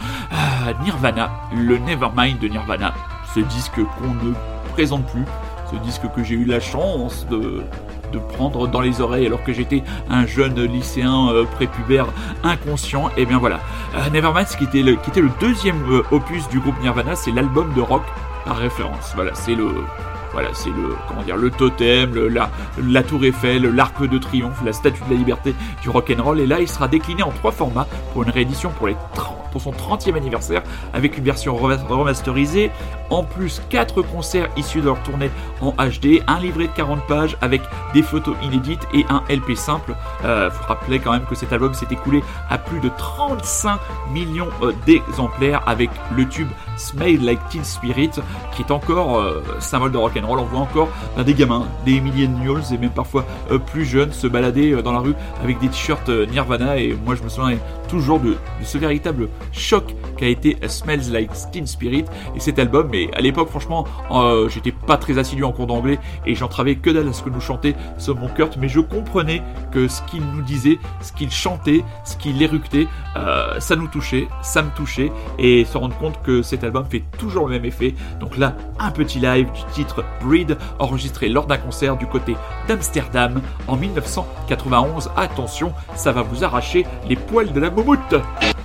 Nirvana, 0.83 1.31
le 1.55 1.77
Nevermind 1.77 2.39
de 2.39 2.49
Nirvana, 2.49 2.93
ce 3.33 3.39
disque 3.39 3.75
qu'on 3.75 4.13
ne 4.25 4.33
présente 4.73 5.05
plus, 5.05 5.23
ce 5.72 5.76
disque 5.78 6.03
que 6.16 6.24
j'ai 6.24 6.36
eu 6.36 6.45
la 6.45 6.59
chance 6.59 7.26
de 7.30 7.63
prendre 8.20 8.68
dans 8.68 8.82
les 8.82 9.01
oreilles 9.01 9.26
alors 9.26 9.43
que 9.43 9.53
j'étais 9.53 9.84
un 10.09 10.26
jeune 10.26 10.63
lycéen 10.63 11.30
euh, 11.30 11.45
prépubère 11.45 12.07
inconscient. 12.43 13.09
Et 13.18 13.26
bien 13.26 13.39
voilà, 13.39 13.59
euh, 13.95 14.09
Nevermind, 14.09 14.47
qui 14.47 14.63
était 14.63 14.84
le, 14.84 14.95
qui 14.95 15.09
était 15.09 15.22
le 15.22 15.32
deuxième 15.39 15.84
euh, 15.91 16.03
opus 16.11 16.47
du 16.49 16.59
groupe 16.59 16.80
Nirvana, 16.82 17.16
c'est 17.16 17.32
l'album 17.32 17.74
de 17.74 17.82
rock 17.82 18.03
par 18.45 18.57
référence. 18.57 19.13
Voilà, 19.16 19.32
c'est 19.34 19.55
le 19.55 19.70
voilà, 20.36 20.49
c'est 20.51 20.69
le 20.69 20.97
comment 21.07 21.23
dire 21.23 21.38
le 21.38 21.49
totem, 21.49 22.13
la, 22.77 23.03
tour 23.03 23.23
Eiffel, 23.23 23.73
l'arc 23.73 24.05
de 24.05 24.17
triomphe, 24.17 24.61
la 24.65 24.73
statue 24.73 25.01
de 25.05 25.11
la 25.11 25.15
liberté 25.15 25.55
du 25.81 25.89
rock 25.89 26.13
and 26.13 26.21
roll. 26.21 26.41
Et 26.41 26.45
là, 26.45 26.59
il 26.59 26.67
sera 26.67 26.89
décliné 26.89 27.23
en 27.23 27.31
trois 27.31 27.53
formats 27.53 27.88
pour 28.11 28.23
une 28.23 28.31
réédition 28.31 28.69
pour 28.71 28.88
les 28.88 28.97
30 29.13 29.45
pour 29.55 29.61
son 29.61 29.71
30e 29.71 30.17
anniversaire 30.17 30.63
avec 30.93 31.17
une 31.17 31.23
version 31.23 31.55
remasterisée. 31.55 32.71
En 33.09 33.23
plus, 33.23 33.61
4 33.69 34.01
concerts 34.01 34.49
issus 34.57 34.81
de 34.81 34.86
leur 34.88 35.01
tournée 35.03 35.31
en 35.61 35.71
HD, 35.71 36.21
un 36.27 36.39
livret 36.39 36.67
de 36.67 36.73
40 36.73 37.07
pages 37.07 37.38
avec 37.39 37.61
des 37.93 38.01
photos 38.01 38.36
inédites 38.43 38.86
et 38.93 39.05
un 39.09 39.23
LP 39.29 39.55
simple. 39.55 39.95
Euh, 40.25 40.51
faut 40.51 40.65
rappeler 40.65 40.99
quand 40.99 41.13
même 41.13 41.23
que 41.23 41.36
cet 41.36 41.53
album 41.53 41.73
s'est 41.73 41.88
écoulé 41.89 42.21
à 42.49 42.57
plus 42.57 42.81
de 42.81 42.89
35 42.97 43.79
millions 44.11 44.49
euh, 44.61 44.73
d'exemplaires 44.86 45.61
avec 45.67 45.89
le 46.17 46.27
tube 46.27 46.49
Smile 46.78 47.23
Like 47.23 47.39
Teen 47.49 47.63
Spirit 47.63 48.11
qui 48.55 48.61
est 48.61 48.71
encore 48.71 49.19
euh, 49.19 49.43
symbole 49.59 49.91
de 49.91 49.97
rock'n'roll. 49.97 50.39
On 50.39 50.45
voit 50.45 50.59
encore 50.59 50.89
ben, 51.15 51.23
des 51.23 51.34
gamins, 51.34 51.67
des 51.86 51.99
millennials 51.99 52.63
et 52.71 52.78
même 52.78 52.91
parfois 52.91 53.26
euh, 53.51 53.57
plus 53.57 53.86
jeunes 53.86 54.11
se 54.13 54.28
balader 54.28 54.82
dans 54.82 54.91
la 54.91 54.99
rue 54.99 55.15
avec 55.43 55.59
des 55.59 55.67
t-shirts 55.67 56.09
Nirvana 56.09 56.78
et 56.78 56.95
moi 57.05 57.15
je 57.15 57.23
me 57.23 57.30
souviens 57.30 57.57
toujours 57.96 58.20
de, 58.20 58.36
ce 58.62 58.78
véritable 58.78 59.30
choc 59.54 59.96
qu'a 60.18 60.28
été 60.28 60.58
Smells 60.68 61.14
Like 61.14 61.32
Teen 61.54 61.66
Spirit 61.66 62.04
et 62.36 62.41
cet 62.41 62.60
album. 62.60 62.89
Mais 62.91 63.10
à 63.16 63.22
l'époque, 63.22 63.48
franchement, 63.50 63.86
euh, 64.12 64.50
j'étais 64.50 64.74
pas 64.74 64.98
très 64.98 65.18
assidu 65.18 65.46
en 65.46 65.54
cours 65.54 65.66
d'anglais 65.66 65.98
et 66.26 66.36
j'entravais 66.36 66.76
que 66.76 66.89
dalle 66.89 67.08
à 67.08 67.14
ce 67.14 67.24
que 67.24 67.30
nous 67.30 67.39
chantait 67.39 67.74
mon 68.10 68.28
Kurt, 68.28 68.58
mais 68.58 68.68
je 68.68 68.82
comprenais 68.82 69.41
que 69.72 69.88
ce 69.88 70.02
qu'il 70.04 70.22
nous 70.22 70.41
disait, 70.41 70.78
ce 71.02 71.14
qu'il 71.14 71.32
chantait, 71.32 71.86
ce 72.04 72.18
qu'il 72.18 72.41
éructait, 72.41 72.88
euh, 73.16 73.60
ça 73.62 73.78
nous 73.78 73.88
touchait, 73.88 74.28
ça 74.41 74.62
me 74.62 74.70
touchait 74.72 75.12
et 75.39 75.64
se 75.64 75.78
rendre 75.78 75.98
compte 75.98 76.22
que 76.22 76.41
cet 76.41 76.66
album 76.66 76.86
fait 76.89 77.04
toujours 77.18 77.48
le 77.48 77.54
même 77.54 77.66
effet. 77.66 77.96
Donc 78.20 78.38
là, 78.38 78.58
un 78.78 78.91
petit 78.91 79.20
live 79.20 79.48
du 79.54 79.74
titre 79.74 80.04
Breed 80.22 80.58
enregistré 80.80 81.30
lors 81.30 81.48
d'un 81.48 81.58
concert 81.58 81.96
du 81.96 82.08
côté 82.08 82.36
d'Amsterdam 82.68 83.41
en 83.68 83.78
1991. 83.78 85.12
Attention, 85.16 85.74
ça 85.96 86.12
va 86.12 86.24
vous 86.24 86.43
arracher 86.43 86.86
les 87.08 87.16
poils 87.16 87.54
de 87.54 87.60
la 87.60 87.70
moumoute. 87.70 87.84
Sunday 87.86 88.64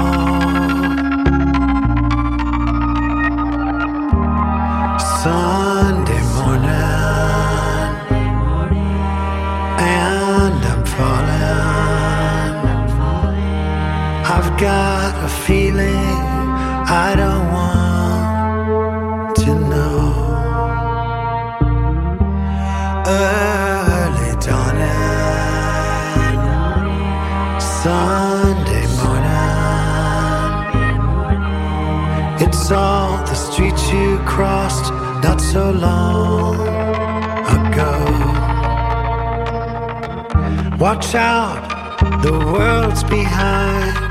Got 14.61 15.25
a 15.25 15.27
feeling 15.27 15.87
I 16.85 17.15
don't 17.15 17.51
want 17.51 19.35
to 19.37 19.55
know. 19.71 20.13
Early 23.07 24.33
dawning, 24.45 25.19
Sunday 27.59 28.85
morning. 29.01 29.57
It's 32.45 32.69
all 32.69 33.17
the 33.25 33.33
streets 33.33 33.91
you 33.91 34.19
crossed 34.27 34.91
not 35.23 35.41
so 35.41 35.71
long 35.71 36.59
ago. 37.57 37.93
Watch 40.77 41.15
out, 41.15 42.21
the 42.21 42.37
world's 42.53 43.03
behind 43.05 44.10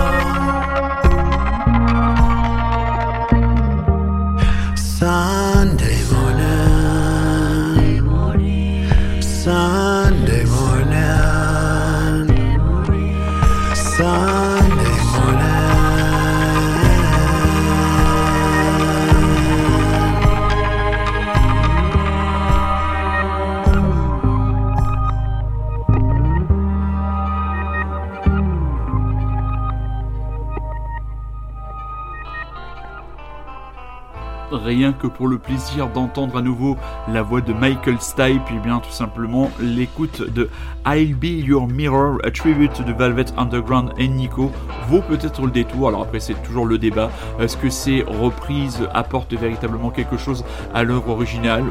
Que 34.93 35.07
pour 35.07 35.27
le 35.27 35.37
plaisir 35.37 35.87
d'entendre 35.89 36.37
à 36.37 36.41
nouveau 36.41 36.77
la 37.07 37.21
voix 37.21 37.41
de 37.41 37.53
Michael 37.53 37.99
Stipe, 37.99 38.49
et 38.51 38.59
bien 38.63 38.79
tout 38.79 38.91
simplement 38.91 39.49
l'écoute 39.59 40.21
de 40.33 40.49
I'll 40.85 41.15
Be 41.15 41.45
Your 41.45 41.67
Mirror, 41.67 42.17
a 42.23 42.31
tribute 42.31 42.83
de 42.85 42.93
Velvet 42.93 43.25
Underground 43.37 43.91
et 43.97 44.07
Nico, 44.07 44.51
vaut 44.87 45.01
peut-être 45.01 45.41
le 45.43 45.51
détour. 45.51 45.87
Alors 45.87 46.03
après, 46.03 46.19
c'est 46.19 46.41
toujours 46.43 46.65
le 46.65 46.77
débat. 46.77 47.09
Est-ce 47.39 47.57
que 47.57 47.69
ces 47.69 48.03
reprises 48.03 48.87
apportent 48.93 49.33
véritablement 49.33 49.89
quelque 49.89 50.17
chose 50.17 50.43
à 50.73 50.83
l'œuvre 50.83 51.09
originale 51.09 51.65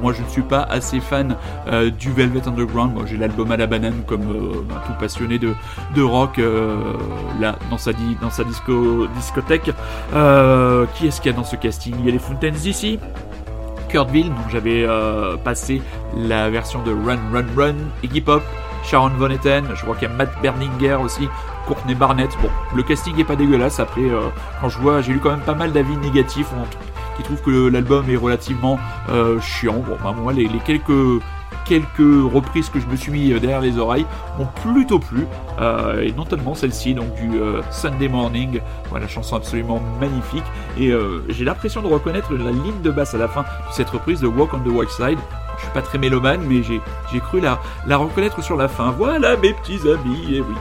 moi, 0.00 0.12
je 0.12 0.22
ne 0.22 0.28
suis 0.28 0.42
pas 0.42 0.62
assez 0.62 1.00
fan 1.00 1.36
euh, 1.66 1.90
du 1.90 2.12
Velvet 2.12 2.46
Underground. 2.48 2.94
Moi, 2.94 3.04
j'ai 3.06 3.16
l'album 3.16 3.50
à 3.52 3.56
la 3.56 3.66
banane, 3.66 4.02
comme 4.06 4.22
euh, 4.22 4.74
un 4.74 4.86
tout 4.86 4.98
passionné 4.98 5.38
de, 5.38 5.52
de 5.94 6.02
rock, 6.02 6.38
euh, 6.38 6.76
là, 7.38 7.56
dans 7.70 7.78
sa, 7.78 7.92
dans 8.20 8.30
sa 8.30 8.44
disco, 8.44 9.06
discothèque. 9.16 9.72
Qui 10.94 11.06
est-ce 11.06 11.20
qu'il 11.20 11.30
y 11.30 11.34
a 11.34 11.36
dans 11.36 11.44
ce 11.44 11.56
casting? 11.56 11.94
Il 11.98 12.06
y 12.06 12.08
a 12.08 12.12
les 12.12 12.18
Fountains 12.18 12.50
d'ici. 12.50 12.98
Kurtville, 13.88 14.28
donc 14.28 14.48
j'avais 14.50 14.86
passé 15.42 15.82
la 16.16 16.48
version 16.48 16.80
de 16.82 16.92
Run 16.92 17.18
Run 17.32 17.46
Run, 17.56 17.74
Iggy 18.04 18.20
Pop, 18.20 18.42
Sharon 18.84 19.10
Von 19.18 19.30
Etten, 19.30 19.64
je 19.74 19.82
crois 19.82 19.96
qu'il 19.96 20.08
y 20.08 20.10
a 20.12 20.14
Matt 20.14 20.30
Berninger 20.40 20.94
aussi, 20.94 21.28
Courtney 21.66 21.96
Barnett. 21.96 22.30
Bon, 22.40 22.50
le 22.76 22.84
casting 22.84 23.18
est 23.18 23.24
pas 23.24 23.34
dégueulasse. 23.34 23.80
Après, 23.80 24.02
quand 24.60 24.68
je 24.68 24.78
vois, 24.78 25.00
j'ai 25.00 25.12
lu 25.12 25.18
quand 25.18 25.30
même 25.30 25.40
pas 25.40 25.56
mal 25.56 25.72
d'avis 25.72 25.96
négatifs 25.96 26.52
qui 27.20 27.26
trouvent 27.26 27.42
que 27.42 27.68
l'album 27.68 28.08
est 28.08 28.16
relativement 28.16 28.78
euh, 29.10 29.40
chiant. 29.40 29.82
Bon, 29.86 29.96
bah, 30.02 30.14
moi, 30.16 30.32
les, 30.32 30.48
quelques 30.64 31.22
quelques 31.66 32.32
reprises 32.32 32.68
que 32.68 32.80
je 32.80 32.86
me 32.86 32.96
suis 32.96 33.12
mis 33.12 33.32
euh, 33.32 33.38
derrière 33.38 33.60
les 33.60 33.78
oreilles 33.78 34.06
m'ont 34.38 34.48
plutôt 34.62 34.98
plu, 34.98 35.26
euh, 35.60 36.00
et 36.00 36.12
notamment 36.12 36.54
celle-ci, 36.54 36.94
donc 36.94 37.14
du 37.14 37.30
Sunday 37.70 38.08
Morning, 38.08 38.60
voilà, 38.88 39.06
chanson 39.06 39.36
absolument 39.36 39.80
magnifique, 40.00 40.44
et 40.78 40.92
j'ai 41.28 41.44
l'impression 41.44 41.82
de 41.82 41.86
reconnaître 41.86 42.32
la 42.32 42.50
ligne 42.50 42.80
de 42.82 42.90
basse 42.90 43.14
à 43.14 43.18
la 43.18 43.28
fin 43.28 43.42
de 43.42 43.72
cette 43.72 43.90
reprise 43.90 44.20
de 44.20 44.26
Walk 44.26 44.54
on 44.54 44.60
the 44.60 44.68
Wild 44.68 44.90
Side. 44.90 45.18
Je 45.58 45.62
suis 45.64 45.72
pas 45.72 45.82
très 45.82 45.98
mélomane, 45.98 46.40
mais 46.48 46.62
j'ai 46.62 46.80
j'ai 47.12 47.20
cru 47.20 47.40
la, 47.40 47.60
la 47.86 47.98
reconnaître 47.98 48.42
sur 48.42 48.56
la 48.56 48.66
fin. 48.66 48.92
Voilà 48.92 49.36
mes 49.36 49.52
petits 49.52 49.80
amis, 49.86 50.36
et 50.36 50.40
oui. 50.40 50.54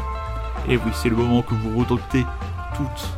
Et 0.68 0.76
oui, 0.76 0.92
c'est 0.94 1.10
le 1.10 1.16
moment 1.16 1.42
que 1.42 1.56
vous 1.56 1.80
redoutez 1.80 2.26
toutes 2.76 3.10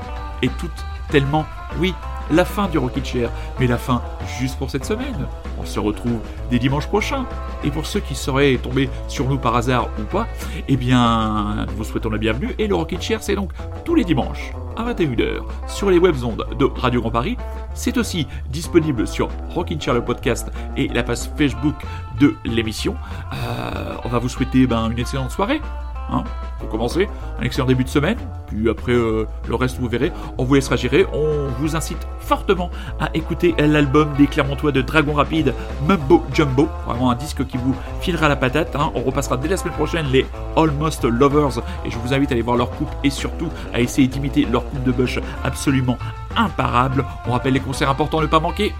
et 0.44 0.50
toutes 0.60 0.86
tellement. 1.10 1.46
Oui, 1.80 1.94
la 2.32 2.46
fin 2.46 2.68
du 2.68 2.78
Rocket 2.78 3.06
Chair, 3.06 3.30
mais 3.60 3.68
la 3.68 3.78
fin 3.78 4.02
juste 4.40 4.58
pour 4.58 4.70
cette 4.70 4.86
semaine. 4.86 5.28
On 5.60 5.66
se 5.66 5.80
retrouve 5.80 6.20
dès 6.50 6.60
dimanche 6.60 6.88
prochain. 6.88 7.26
Et 7.64 7.70
pour 7.70 7.86
ceux 7.86 8.00
qui 8.00 8.16
seraient 8.16 8.58
tombés 8.58 8.90
sur 9.08 9.30
nous 9.30 9.38
par 9.38 9.56
hasard 9.56 9.90
ou 10.00 10.04
pas, 10.04 10.28
eh 10.68 10.78
bien, 10.78 11.66
nous 11.68 11.76
vous 11.76 11.84
souhaitons 11.84 12.10
la 12.10 12.18
bienvenue. 12.18 12.56
Et 12.58 12.68
le 12.68 12.76
Rocket 12.76 13.02
Chair, 13.02 13.22
c'est 13.22 13.36
donc 13.36 13.52
tous 13.86 13.96
les 13.96 14.04
dimanches 14.04 14.54
à 14.78 14.94
21h 14.94 15.42
sur 15.68 15.90
les 15.90 15.98
web 15.98 16.16
ondes 16.24 16.46
de 16.58 16.66
Radio 16.66 17.02
Grand 17.02 17.12
Paris. 17.12 17.38
C'est 17.74 17.98
aussi 17.98 18.28
disponible 18.50 19.08
sur 19.08 19.30
Rockin' 19.50 19.80
Chair 19.80 19.94
le 19.94 20.04
podcast 20.04 20.52
et 20.78 20.88
la 20.88 21.04
page 21.04 21.30
Facebook 21.38 21.76
de 22.20 22.36
l'émission. 22.46 22.96
Euh, 23.34 23.96
on 24.04 24.10
va 24.10 24.20
vous 24.20 24.30
souhaiter 24.30 24.68
ben, 24.68 24.90
une 24.90 25.00
excellente 25.00 25.32
soirée. 25.32 25.62
Hein, 26.10 26.24
pour 26.60 26.68
commencer, 26.70 27.08
un 27.40 27.44
excellent 27.44 27.68
début 27.68 27.86
de 27.86 27.90
semaine, 27.90 28.18
puis 28.48 28.70
après 28.70 28.92
euh, 28.92 29.26
le 29.48 29.56
reste 29.56 29.80
vous 29.80 29.88
verrez, 29.88 30.12
on 30.38 30.44
vous 30.44 30.56
laissera 30.56 30.76
gérer. 30.76 31.06
On 31.14 31.48
vous 31.60 31.76
incite 31.76 32.06
fortement 32.20 32.70
à 33.00 33.10
écouter 33.14 33.56
l'album 33.58 34.14
des 34.18 34.28
Clermontois 34.28 34.72
de 34.74 34.82
Dragon 34.82 35.14
Rapide, 35.14 35.54
Mumbo 35.88 36.24
Jumbo, 36.34 36.68
vraiment 36.86 37.12
un 37.12 37.16
disque 37.16 37.48
qui 37.48 37.58
vous 37.58 37.76
filera 38.02 38.28
la 38.28 38.36
patate. 38.36 38.76
hein. 38.76 38.92
On 38.94 39.02
repassera 39.02 39.38
dès 39.38 39.48
la 39.48 39.58
semaine 39.58 39.74
prochaine 39.74 40.06
les 40.12 40.26
Almost 40.58 41.06
Lovers, 41.06 41.60
et 41.86 41.90
je 41.90 41.98
vous 41.98 42.14
invite 42.14 42.32
à 42.32 42.34
aller 42.34 42.42
voir 42.42 42.58
leur 42.58 42.72
coupe 42.72 42.92
et 43.04 43.10
surtout 43.10 43.48
à 43.74 43.80
essayer 43.80 44.08
d'imiter 44.08 44.46
leur 44.52 44.66
coupe 44.70 44.84
de 44.84 44.92
bush 44.92 45.20
absolument 45.46 45.98
imparable. 46.36 47.06
On 47.26 47.32
rappelle 47.32 47.54
les 47.54 47.60
concerts 47.62 47.90
importants 47.90 48.22
ne 48.22 48.28
pas 48.28 48.40
manquer. 48.42 48.74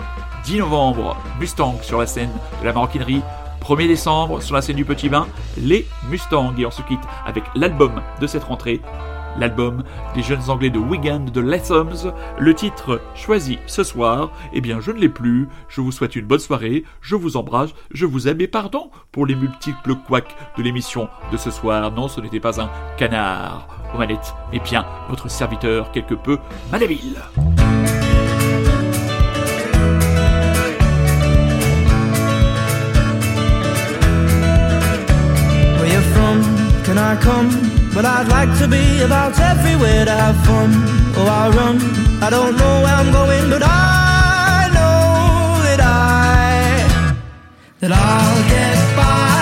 10 0.44 0.58
novembre, 0.58 1.16
Mustang 1.40 1.78
sur 1.82 2.00
la 2.00 2.08
scène 2.08 2.32
de 2.62 2.66
la 2.66 2.74
maroquinerie. 2.74 3.22
1er 3.62 3.88
décembre, 3.88 4.42
sur 4.42 4.56
la 4.56 4.62
scène 4.62 4.76
du 4.76 4.86
Petit 4.86 5.10
Bain, 5.10 5.28
les 5.58 5.88
Mustangs. 6.10 6.54
Et 6.58 6.66
on 6.66 6.72
se 6.72 6.82
quitte 6.82 7.00
avec 7.26 7.44
l'album 7.56 8.02
de 8.20 8.28
cette 8.28 8.44
rentrée, 8.44 8.82
l'album 9.38 9.84
des 10.16 10.24
jeunes 10.24 10.50
anglais 10.50 10.70
de 10.70 10.80
Wigan 10.80 11.26
de 11.32 11.42
Lathoms. 11.42 12.14
Le 12.38 12.54
titre 12.54 13.02
choisi 13.16 13.60
ce 13.68 13.84
soir, 13.84 14.32
eh 14.54 14.62
bien 14.62 14.80
je 14.80 14.92
ne 14.92 15.00
l'ai 15.00 15.10
plus. 15.10 15.48
Je 15.70 15.82
vous 15.82 15.92
souhaite 15.92 16.16
une 16.16 16.26
bonne 16.26 16.40
soirée, 16.40 16.84
je 17.02 17.16
vous 17.16 17.38
embrasse, 17.38 17.70
je 17.94 18.06
vous 18.06 18.28
aime 18.28 18.42
et 18.42 18.48
pardon 18.48 18.90
pour 19.12 19.26
les 19.26 19.36
multiples 19.36 19.96
couacs 19.96 20.36
de 20.58 20.64
l'émission 20.64 21.08
de 21.32 21.38
ce 21.38 21.52
soir. 21.52 21.92
Non, 21.92 22.08
ce 22.08 22.20
n'était 22.20 22.40
pas 22.40 22.62
un 22.62 22.70
canard 22.98 23.68
aux 23.94 23.98
manettes, 23.98 24.34
mais 24.52 24.60
bien 24.60 24.86
votre 25.10 25.30
serviteur 25.30 25.92
quelque 25.92 26.16
peu 26.16 26.38
malhabile. 26.72 27.22
Can 36.92 37.00
I 37.00 37.16
come? 37.22 37.48
But 37.94 38.04
I'd 38.04 38.28
like 38.28 38.52
to 38.60 38.68
be 38.68 39.02
about 39.02 39.40
everywhere 39.40 40.04
to 40.04 40.12
have 40.12 40.36
fun. 40.46 40.72
Oh, 41.16 41.26
I 41.26 41.48
run. 41.48 41.78
I 42.22 42.30
don't 42.30 42.58
know 42.58 42.82
where 42.84 42.94
I'm 42.94 43.14
going, 43.14 43.50
but 43.50 43.64
I 43.64 44.70
know 44.76 45.64
that 45.68 45.80
I 45.80 47.16
that 47.80 47.94
I'll 47.94 48.44
get 48.50 48.78
by 48.98 49.41